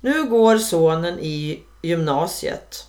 Nu 0.00 0.24
går 0.24 0.58
sonen 0.58 1.18
i 1.18 1.62
gymnasiet 1.82 2.86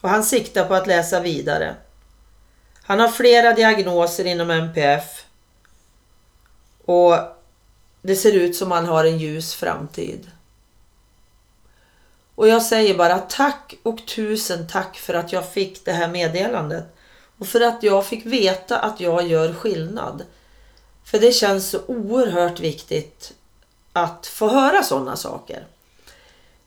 och 0.00 0.08
han 0.08 0.24
siktar 0.24 0.64
på 0.64 0.74
att 0.74 0.86
läsa 0.86 1.20
vidare. 1.20 1.74
Han 2.82 3.00
har 3.00 3.08
flera 3.08 3.52
diagnoser 3.52 4.24
inom 4.24 4.50
MPF 4.50 5.24
och 6.84 7.18
det 8.02 8.16
ser 8.16 8.32
ut 8.32 8.56
som 8.56 8.70
han 8.70 8.86
har 8.86 9.04
en 9.04 9.18
ljus 9.18 9.54
framtid. 9.54 10.30
Och 12.34 12.48
jag 12.48 12.62
säger 12.62 12.94
bara 12.94 13.18
tack 13.18 13.74
och 13.82 14.06
tusen 14.06 14.66
tack 14.68 14.96
för 14.96 15.14
att 15.14 15.32
jag 15.32 15.48
fick 15.48 15.84
det 15.84 15.92
här 15.92 16.08
meddelandet. 16.08 16.93
Och 17.38 17.46
för 17.46 17.60
att 17.60 17.82
jag 17.82 18.06
fick 18.06 18.26
veta 18.26 18.78
att 18.78 19.00
jag 19.00 19.26
gör 19.26 19.54
skillnad. 19.54 20.24
För 21.04 21.18
det 21.18 21.32
känns 21.32 21.70
så 21.70 21.80
oerhört 21.86 22.60
viktigt 22.60 23.32
att 23.92 24.26
få 24.26 24.48
höra 24.48 24.82
sådana 24.82 25.16
saker. 25.16 25.66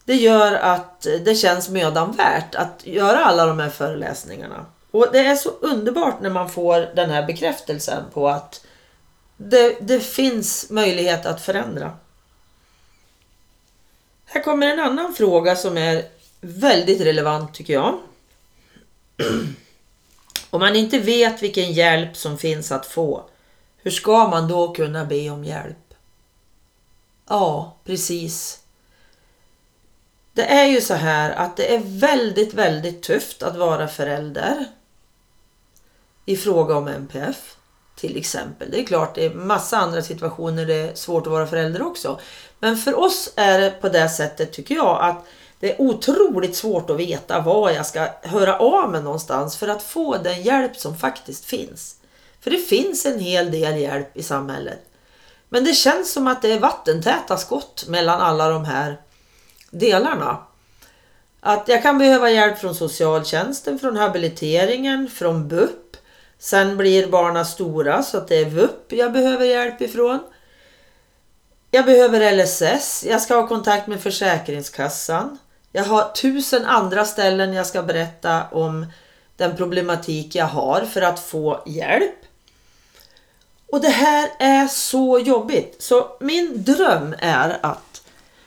Det 0.05 0.15
gör 0.15 0.53
att 0.53 1.01
det 1.01 1.35
känns 1.35 1.69
mödan 1.69 2.11
värt 2.11 2.55
att 2.55 2.81
göra 2.83 3.25
alla 3.25 3.45
de 3.45 3.59
här 3.59 3.69
föreläsningarna. 3.69 4.65
Och 4.91 5.07
det 5.11 5.19
är 5.19 5.35
så 5.35 5.49
underbart 5.49 6.21
när 6.21 6.29
man 6.29 6.49
får 6.49 6.95
den 6.95 7.09
här 7.09 7.25
bekräftelsen 7.25 8.03
på 8.13 8.27
att 8.27 8.65
det, 9.37 9.77
det 9.81 9.99
finns 9.99 10.69
möjlighet 10.69 11.25
att 11.25 11.41
förändra. 11.41 11.97
Här 14.25 14.43
kommer 14.43 14.67
en 14.67 14.79
annan 14.79 15.13
fråga 15.13 15.55
som 15.55 15.77
är 15.77 16.05
väldigt 16.41 17.01
relevant 17.01 17.53
tycker 17.53 17.73
jag. 17.73 17.99
Om 20.49 20.59
man 20.59 20.75
inte 20.75 20.99
vet 20.99 21.43
vilken 21.43 21.73
hjälp 21.73 22.17
som 22.17 22.37
finns 22.37 22.71
att 22.71 22.85
få, 22.85 23.23
hur 23.77 23.91
ska 23.91 24.27
man 24.27 24.47
då 24.47 24.73
kunna 24.73 25.05
be 25.05 25.29
om 25.29 25.43
hjälp? 25.43 25.93
Ja, 27.29 27.75
precis. 27.83 28.59
Det 30.33 30.45
är 30.45 30.65
ju 30.65 30.81
så 30.81 30.93
här 30.93 31.31
att 31.31 31.57
det 31.57 31.75
är 31.75 31.79
väldigt, 31.83 32.53
väldigt 32.53 33.03
tufft 33.03 33.43
att 33.43 33.55
vara 33.55 33.87
förälder 33.87 34.65
i 36.25 36.37
fråga 36.37 36.75
om 36.75 36.87
MPF 36.87 37.55
till 37.95 38.17
exempel. 38.17 38.71
Det 38.71 38.79
är 38.79 38.85
klart, 38.85 39.15
det 39.15 39.25
är 39.25 39.33
massa 39.33 39.77
andra 39.77 40.01
situationer 40.01 40.65
det 40.65 40.73
är 40.73 40.95
svårt 40.95 41.27
att 41.27 41.31
vara 41.31 41.47
förälder 41.47 41.81
också. 41.81 42.19
Men 42.59 42.77
för 42.77 42.99
oss 42.99 43.33
är 43.35 43.59
det 43.59 43.71
på 43.71 43.89
det 43.89 44.09
sättet 44.09 44.53
tycker 44.53 44.75
jag 44.75 44.97
att 45.01 45.25
det 45.59 45.71
är 45.71 45.81
otroligt 45.81 46.55
svårt 46.55 46.89
att 46.89 46.97
veta 46.97 47.41
var 47.41 47.69
jag 47.69 47.85
ska 47.85 48.07
höra 48.21 48.59
av 48.59 48.91
mig 48.91 49.03
någonstans 49.03 49.57
för 49.57 49.67
att 49.67 49.83
få 49.83 50.17
den 50.17 50.41
hjälp 50.41 50.77
som 50.77 50.97
faktiskt 50.97 51.45
finns. 51.45 51.95
För 52.41 52.51
det 52.51 52.57
finns 52.57 53.05
en 53.05 53.19
hel 53.19 53.51
del 53.51 53.77
hjälp 53.77 54.17
i 54.17 54.23
samhället. 54.23 54.79
Men 55.49 55.63
det 55.63 55.73
känns 55.73 56.13
som 56.13 56.27
att 56.27 56.41
det 56.41 56.51
är 56.51 56.59
vattentäta 56.59 57.37
skott 57.37 57.85
mellan 57.87 58.21
alla 58.21 58.49
de 58.49 58.65
här 58.65 59.01
delarna. 59.71 60.37
Att 61.39 61.67
jag 61.67 61.83
kan 61.83 61.97
behöva 61.97 62.29
hjälp 62.29 62.59
från 62.59 62.75
socialtjänsten, 62.75 63.79
från 63.79 63.97
habiliteringen, 63.97 65.09
från 65.09 65.47
BUP. 65.47 65.97
Sen 66.39 66.77
blir 66.77 67.07
barnen 67.07 67.45
stora 67.45 68.03
så 68.03 68.17
att 68.17 68.27
det 68.27 68.35
är 68.35 68.45
VUP 68.45 68.93
jag 68.93 69.13
behöver 69.13 69.45
hjälp 69.45 69.81
ifrån. 69.81 70.19
Jag 71.71 71.85
behöver 71.85 72.43
LSS, 72.43 73.05
jag 73.09 73.21
ska 73.21 73.35
ha 73.35 73.47
kontakt 73.47 73.87
med 73.87 74.01
Försäkringskassan. 74.01 75.37
Jag 75.77 75.83
har 75.83 76.11
tusen 76.11 76.65
andra 76.65 77.05
ställen 77.05 77.53
jag 77.53 77.67
ska 77.67 77.83
berätta 77.83 78.47
om 78.51 78.85
den 79.35 79.57
problematik 79.57 80.35
jag 80.35 80.45
har 80.45 80.81
för 80.81 81.01
att 81.01 81.19
få 81.19 81.63
hjälp. 81.65 82.15
Och 83.71 83.81
det 83.81 83.89
här 83.89 84.29
är 84.39 84.67
så 84.67 85.19
jobbigt. 85.19 85.75
Så 85.79 86.17
min 86.19 86.63
dröm 86.63 87.15
är 87.19 87.57
att 87.61 88.01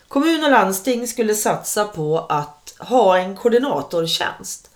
Kommun 0.08 0.44
och 0.44 0.50
landsting 0.50 1.08
skulle 1.08 1.34
satsa 1.34 1.84
på 1.84 2.18
att 2.18 2.74
ha 2.78 3.18
en 3.18 3.36
koordinatortjänst. 3.36 4.70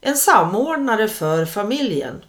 En 0.00 0.16
samordnare 0.16 1.08
för 1.08 1.46
familjen. 1.46 2.24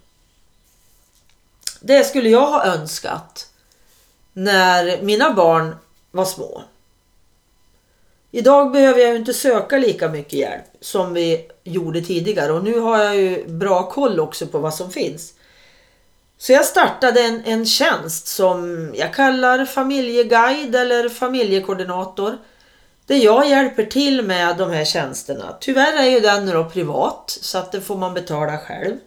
Det 1.80 2.04
skulle 2.04 2.30
jag 2.30 2.48
ha 2.48 2.66
önskat 2.66 3.50
när 4.34 5.02
mina 5.02 5.34
barn 5.34 5.76
var 6.12 6.26
små. 6.26 6.64
Idag 8.32 8.72
behöver 8.72 9.00
jag 9.00 9.16
inte 9.16 9.34
söka 9.34 9.78
lika 9.78 10.08
mycket 10.08 10.34
hjälp 10.34 10.66
som 10.82 11.14
vi 11.14 11.48
gjorde 11.64 12.02
tidigare 12.02 12.52
och 12.52 12.64
nu 12.64 12.80
har 12.80 13.04
jag 13.04 13.16
ju 13.16 13.48
bra 13.48 13.90
koll 13.90 14.20
också 14.20 14.48
på 14.48 14.60
vad 14.60 14.74
som 14.74 14.92
finns. 14.92 15.34
Så 16.38 16.52
jag 16.52 16.66
startade 16.66 17.22
en, 17.22 17.44
en 17.46 17.66
tjänst 17.66 18.28
som 18.28 18.90
jag 18.96 19.14
kallar 19.14 19.66
familjeguide 19.66 20.76
eller 20.76 21.10
familjekoordinator. 21.10 22.38
Där 23.06 23.16
jag 23.16 23.50
hjälper 23.50 23.86
till 23.86 24.22
med 24.22 24.58
de 24.58 24.72
här 24.72 24.86
tjänsterna. 24.86 25.58
Tyvärr 25.60 25.98
är 25.98 26.10
ju 26.10 26.20
den 26.20 26.46
då 26.46 26.66
privat 26.66 27.38
så 27.42 27.58
att 27.58 27.72
det 27.72 27.82
får 27.82 27.98
man 27.98 28.14
betala 28.14 28.58
själv. 28.58 28.98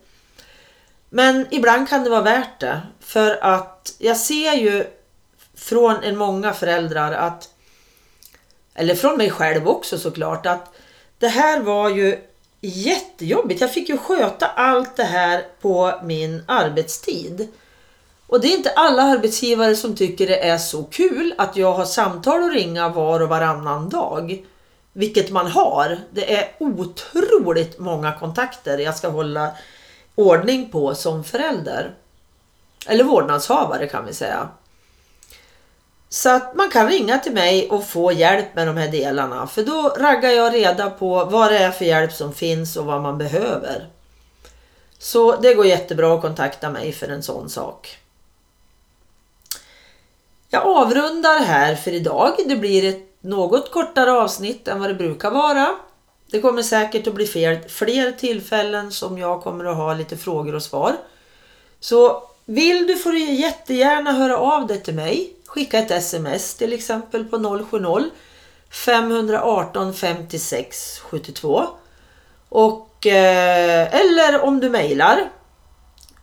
Men 1.11 1.47
ibland 1.51 1.89
kan 1.89 2.05
det 2.05 2.11
vara 2.11 2.23
värt 2.23 2.61
det. 2.61 2.81
För 3.01 3.39
att 3.45 3.95
jag 3.99 4.17
ser 4.17 4.53
ju 4.53 4.85
från 5.57 6.03
en 6.03 6.17
många 6.17 6.53
föräldrar 6.53 7.13
att 7.13 7.49
eller 8.75 8.95
från 8.95 9.19
mig 9.19 9.31
själv 9.31 9.69
också 9.69 9.99
såklart, 9.99 10.47
att 10.47 10.75
det 11.19 11.29
här 11.29 11.61
var 11.61 11.91
ju 11.91 12.19
jättejobbigt. 12.61 13.61
Jag 13.61 13.73
fick 13.73 13.89
ju 13.89 13.99
sköta 13.99 14.47
allt 14.47 14.97
det 14.97 15.05
här 15.05 15.45
på 15.61 15.93
min 16.03 16.45
arbetstid. 16.47 17.49
Och 18.27 18.41
det 18.41 18.49
är 18.49 18.57
inte 18.57 18.73
alla 18.77 19.03
arbetsgivare 19.03 19.77
som 19.77 19.97
tycker 19.97 20.27
det 20.27 20.49
är 20.49 20.59
så 20.59 20.83
kul 20.83 21.35
att 21.39 21.57
jag 21.57 21.73
har 21.73 21.85
samtal 21.85 22.43
och 22.43 22.53
ringa 22.53 22.89
var 22.89 23.21
och 23.21 23.29
varannan 23.29 23.89
dag. 23.89 24.47
Vilket 24.93 25.31
man 25.31 25.47
har. 25.47 25.99
Det 26.11 26.37
är 26.37 26.51
otroligt 26.59 27.79
många 27.79 28.13
kontakter 28.13 28.79
jag 28.79 28.97
ska 28.97 29.09
hålla 29.09 29.51
ordning 30.15 30.71
på 30.71 30.95
som 30.95 31.25
förälder. 31.25 31.95
Eller 32.87 33.05
vårdnadshavare 33.05 33.87
kan 33.87 34.07
vi 34.07 34.15
säga. 34.15 34.49
Så 36.13 36.31
att 36.31 36.55
man 36.55 36.71
kan 36.71 36.89
ringa 36.89 37.19
till 37.19 37.33
mig 37.33 37.71
och 37.71 37.87
få 37.87 38.13
hjälp 38.13 38.55
med 38.55 38.67
de 38.67 38.77
här 38.77 38.89
delarna. 38.89 39.47
För 39.47 39.63
då 39.63 39.95
raggar 39.99 40.31
jag 40.31 40.55
reda 40.55 40.91
på 40.91 41.25
vad 41.25 41.53
det 41.53 41.59
är 41.59 41.71
för 41.71 41.85
hjälp 41.85 42.13
som 42.13 42.35
finns 42.35 42.77
och 42.77 42.85
vad 42.85 43.03
man 43.03 43.19
behöver. 43.19 43.89
Så 44.99 45.37
det 45.37 45.55
går 45.55 45.67
jättebra 45.67 46.15
att 46.15 46.21
kontakta 46.21 46.71
mig 46.71 46.93
för 46.93 47.09
en 47.09 47.23
sån 47.23 47.51
sak. 47.51 47.99
Jag 50.49 50.67
avrundar 50.67 51.39
här 51.39 51.75
för 51.75 51.91
idag. 51.91 52.33
Det 52.47 52.57
blir 52.57 52.89
ett 52.89 53.09
något 53.21 53.71
kortare 53.71 54.13
avsnitt 54.13 54.69
än 54.69 54.81
vad 54.81 54.91
det 54.91 54.95
brukar 54.95 55.31
vara. 55.31 55.69
Det 56.31 56.41
kommer 56.41 56.63
säkert 56.63 57.07
att 57.07 57.15
bli 57.15 57.27
fler, 57.27 57.69
fler 57.69 58.13
tillfällen 58.13 58.93
som 58.93 59.19
jag 59.19 59.43
kommer 59.43 59.65
att 59.65 59.77
ha 59.77 59.95
lite 59.95 60.17
frågor 60.17 60.55
och 60.55 60.63
svar. 60.63 60.97
Så 61.81 62.29
vill 62.45 62.87
du 62.87 62.97
får 62.97 63.13
du 63.13 63.19
jättegärna 63.19 64.13
höra 64.13 64.39
av 64.39 64.67
dig 64.67 64.83
till 64.83 64.95
mig. 64.95 65.37
Skicka 65.53 65.79
ett 65.79 65.91
sms 65.91 66.55
till 66.55 66.73
exempel 66.73 67.25
på 67.25 67.65
070 67.71 68.11
518 68.71 69.95
56 69.95 70.99
72 70.99 71.67
och, 72.49 73.07
eh, 73.07 73.95
eller 73.95 74.41
om 74.41 74.61
du 74.61 74.71
mejlar 74.71 75.31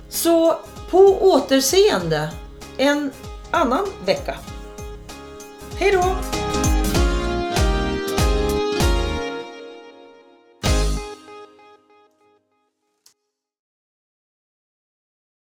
Så 0.09 0.55
på 0.89 1.17
återseende 1.21 2.29
en 2.77 3.11
annan 3.51 3.85
vecka. 4.05 4.35
Hej 5.79 5.91
då! 5.91 6.15